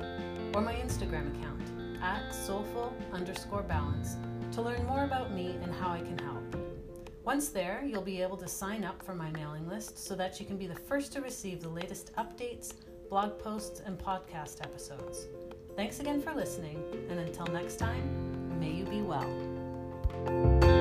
or 0.53 0.61
my 0.61 0.73
Instagram 0.75 1.37
account 1.37 1.61
at 2.01 2.33
soulful 2.33 2.95
underscore 3.11 3.63
balance 3.63 4.15
to 4.53 4.61
learn 4.61 4.85
more 4.85 5.03
about 5.03 5.33
me 5.33 5.57
and 5.61 5.73
how 5.73 5.89
I 5.89 5.99
can 5.99 6.17
help. 6.19 6.55
Once 7.25 7.49
there, 7.49 7.83
you'll 7.85 8.01
be 8.01 8.21
able 8.21 8.37
to 8.37 8.47
sign 8.47 8.85
up 8.85 9.03
for 9.03 9.13
my 9.13 9.29
mailing 9.31 9.67
list 9.67 9.99
so 9.99 10.15
that 10.15 10.39
you 10.39 10.45
can 10.45 10.55
be 10.55 10.67
the 10.67 10.75
first 10.75 11.11
to 11.11 11.19
receive 11.19 11.61
the 11.61 11.67
latest 11.67 12.15
updates, 12.15 12.71
blog 13.09 13.37
posts, 13.37 13.81
and 13.85 13.99
podcast 13.99 14.63
episodes. 14.63 15.27
Thanks 15.75 15.99
again 15.99 16.21
for 16.21 16.33
listening, 16.33 16.81
and 17.09 17.19
until 17.19 17.47
next 17.47 17.75
time, 17.75 18.57
may 18.57 18.71
you 18.71 18.85
be 18.85 19.01
well. 19.01 20.74